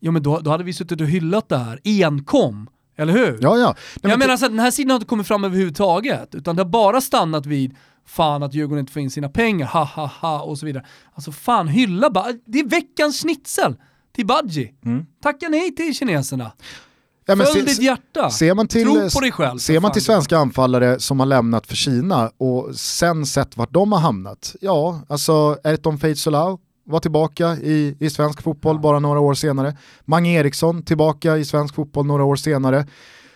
[0.00, 3.38] Ja men då, då hade vi suttit och hyllat det här enkom Eller hur?
[3.42, 3.66] Ja, ja.
[3.66, 6.56] Nej, jag men menar så att den här sidan har inte kommit fram överhuvudtaget, utan
[6.56, 7.74] det har bara stannat vid
[8.06, 10.84] fan att Djurgården inte får in sina pengar, ha ha ha och så vidare.
[11.14, 13.76] Alltså fan, hylla bara, det är veckans schnitzel
[14.14, 14.74] till Badji.
[14.84, 15.06] Mm.
[15.22, 16.52] Tacka nej till kineserna.
[17.26, 18.30] ja, men Följ se- ditt hjärta.
[18.30, 19.58] Ser man till, Tro på dig själv.
[19.58, 23.92] Ser man till svenska anfallare som har lämnat för Kina och sen sett vart de
[23.92, 29.34] har hamnat, ja, alltså Erton Feitzolau var tillbaka i, i svensk fotboll bara några år
[29.34, 29.76] senare.
[30.04, 32.86] Mange Eriksson tillbaka i svensk fotboll några år senare.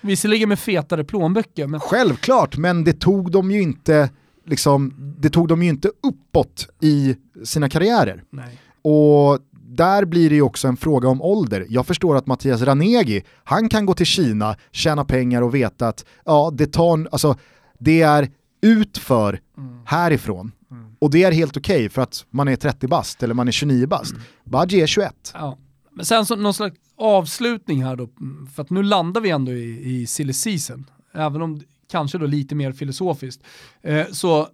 [0.00, 4.10] Visserligen med fetare plånböcker, men Självklart, men det tog dem ju inte,
[4.46, 8.22] liksom, det tog dem ju inte uppåt i sina karriärer.
[8.30, 8.60] nej.
[8.88, 9.38] Och
[9.68, 11.66] där blir det ju också en fråga om ålder.
[11.68, 16.04] Jag förstår att Mattias Ranegi, han kan gå till Kina, tjäna pengar och veta att
[16.24, 17.36] ja, det, tar, alltså,
[17.78, 18.30] det är
[18.62, 19.40] utför
[19.84, 20.52] härifrån.
[20.98, 23.86] Och det är helt okej för att man är 30 bast eller man är 29
[23.86, 24.14] bast.
[24.44, 25.14] Badji är 21.
[25.34, 25.58] Ja.
[25.92, 29.52] Men sen så någon slags avslutning här då, mm, för att nu landar vi ändå
[29.52, 30.84] i, i silly season,
[31.14, 33.42] även om kanske då lite mer filosofiskt,
[33.82, 34.48] eh, så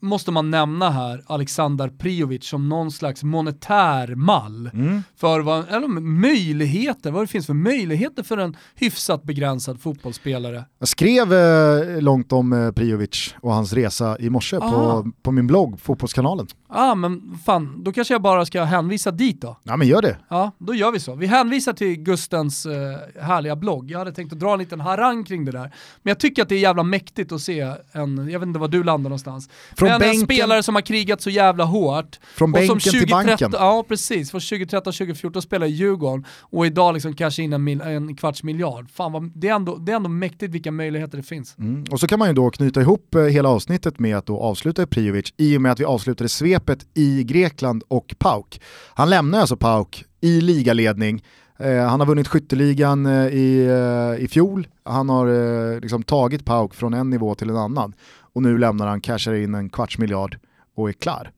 [0.00, 4.70] måste man nämna här Alexander Priovic som någon slags monetär mall
[5.16, 10.64] för vad, eller möjligheter, vad det finns för möjligheter för en hyfsat begränsad fotbollsspelare.
[10.78, 14.70] Jag skrev eh, långt om eh, Priovic och hans resa i morse Ah.
[14.70, 16.46] på, på min blogg, Fotbollskanalen.
[16.68, 19.56] Ja ah, men fan, då kanske jag bara ska hänvisa dit då.
[19.62, 20.18] Ja men gör det.
[20.28, 21.14] Ja, då gör vi så.
[21.14, 23.90] Vi hänvisar till Gustens eh, härliga blogg.
[23.90, 25.72] Jag hade tänkt att dra en liten harang kring det där.
[26.02, 27.60] Men jag tycker att det är jävla mäktigt att se
[27.92, 30.82] en, jag vet inte var du landar någonstans, Från men en bänken- spelare som har
[30.82, 32.18] krigat så jävla hårt.
[32.34, 33.50] Från och som bänken till 2013 banken.
[33.52, 38.16] Ja precis, från 2013-2014 spelar i Djurgården och idag liksom kanske in en, mil, en
[38.16, 38.90] kvarts miljard.
[38.90, 41.58] Fan vad, det, är ändå, det är ändå mäktigt vilka möjligheter det finns.
[41.58, 41.84] Mm.
[41.90, 44.82] Och så kan man ju då knyta ihop eh, hela avsnittet med att då avsluta
[44.82, 48.60] i Priovic i och med att vi avslutade svepet i Grekland och PAOK.
[48.94, 51.22] Han lämnar alltså PAOK i ligaledning.
[51.58, 54.66] Eh, han har vunnit skytteligan eh, i, eh, i fjol.
[54.84, 57.94] Han har liksom tagit PAOK från en nivå till en annan.
[58.34, 60.38] Och nu lämnar han, cashar in en kvarts miljard
[60.76, 61.30] och är klar.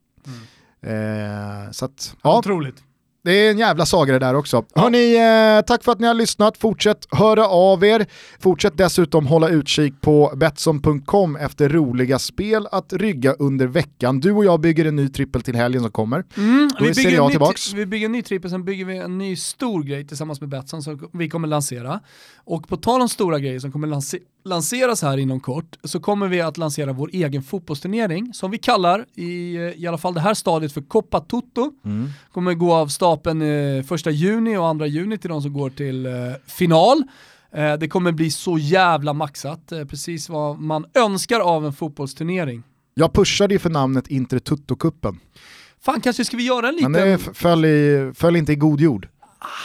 [0.83, 2.77] Eh, så att, ja, Otroligt.
[3.25, 4.65] det är en jävla saga det där också.
[4.75, 5.17] Hörni,
[5.59, 6.59] eh, tack för att ni har lyssnat.
[6.59, 8.07] Fortsätt höra av er.
[8.41, 14.21] Fortsätt dessutom hålla utkik på Betsson.com efter roliga spel att rygga under veckan.
[14.21, 16.25] Du och jag bygger en ny trippel till helgen som kommer.
[16.37, 17.73] Mm, Då är vi, Serie bygger A en ny, tillbaks.
[17.73, 20.83] vi bygger en ny trippel, sen bygger vi en ny stor grej tillsammans med Betsson
[20.83, 22.01] som vi kommer lansera.
[22.45, 26.29] Och på tal om stora grejer som kommer lanse lanseras här inom kort så kommer
[26.29, 30.35] vi att lansera vår egen fotbollsturnering som vi kallar i, i alla fall det här
[30.35, 31.73] stadiet för Coppa Toto.
[32.33, 36.07] Kommer gå av stapeln eh, första juni och andra juni till de som går till
[36.07, 36.13] eh,
[36.47, 37.03] final.
[37.55, 42.63] Eh, det kommer bli så jävla maxat, eh, precis vad man önskar av en fotbollsturnering.
[42.95, 45.19] Jag pushade ju för namnet Intertutto-cupen,
[45.81, 46.93] Fan kanske ska vi göra en liten...
[46.93, 49.09] men det f- föll, i, föll inte i god jord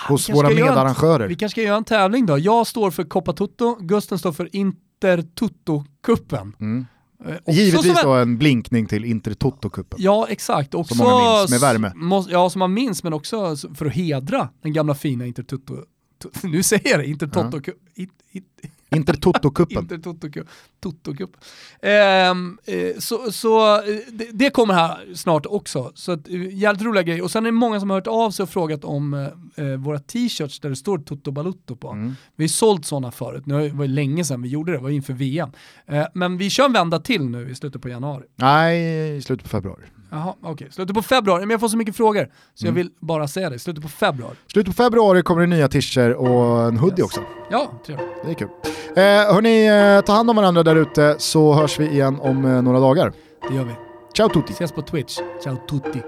[0.08, 1.28] hos kanske våra göra en- medarrangörer.
[1.28, 2.38] Vi kanske ska göra en tävling då.
[2.38, 6.54] Jag står för Coppa Tutto, Gusten står för Inter Tutto-cupen.
[6.60, 6.86] Mm.
[7.26, 9.96] Eh, också Givetvis som en- då en blinkning till Intertutto-cupen.
[9.98, 10.74] Ja, exakt.
[10.74, 11.92] Också, många minns, med värme.
[11.96, 15.44] Måste, ja, som man minns, men också för att hedra den gamla fina Inter.
[15.44, 15.58] Tu-
[16.44, 17.72] Nu säger jag det, Inter Toto.
[17.96, 18.10] It,
[18.96, 19.70] Inter Toto Cup.
[20.80, 21.38] Toto Cup.
[21.82, 24.00] Ehm, eh, så så eh,
[24.34, 25.92] det, kommer här snart också.
[25.96, 27.24] Så att, eh, jävligt roliga grejer.
[27.24, 29.30] Och sen är det många som har hört av sig och frågat om
[29.80, 31.90] våra t-shirts där det står Toto Balutto på.
[31.90, 32.16] Mm.
[32.36, 34.90] Vi har sålt sådana förut, nu var det länge sedan vi gjorde det, det var
[34.90, 35.50] inför VM.
[36.14, 38.26] Men vi kör en vända till nu i slutet på januari.
[38.36, 39.84] Nej, i slutet på februari.
[40.12, 40.68] Jaha, okej.
[40.72, 42.30] Slutet på februari, men jag får så mycket frågor.
[42.56, 42.76] Så Mm.
[42.78, 44.36] jag vill bara säga det, slutet på februari.
[44.52, 47.06] Slutet på februari kommer det nya t-shirts och en hoodie Yes.
[47.06, 47.22] också.
[47.52, 48.08] Ja, trevligt.
[48.26, 48.48] Det är kul.
[48.96, 49.04] Eh,
[49.34, 52.80] hörni, eh, ta hand om varandra där ute så hörs vi igen om eh, några
[52.80, 53.14] dagar.
[53.50, 53.74] Det gör vi.
[54.18, 54.54] Ciao tutti!
[54.54, 55.20] Ses på Twitch.
[55.44, 56.02] Ciao tutti.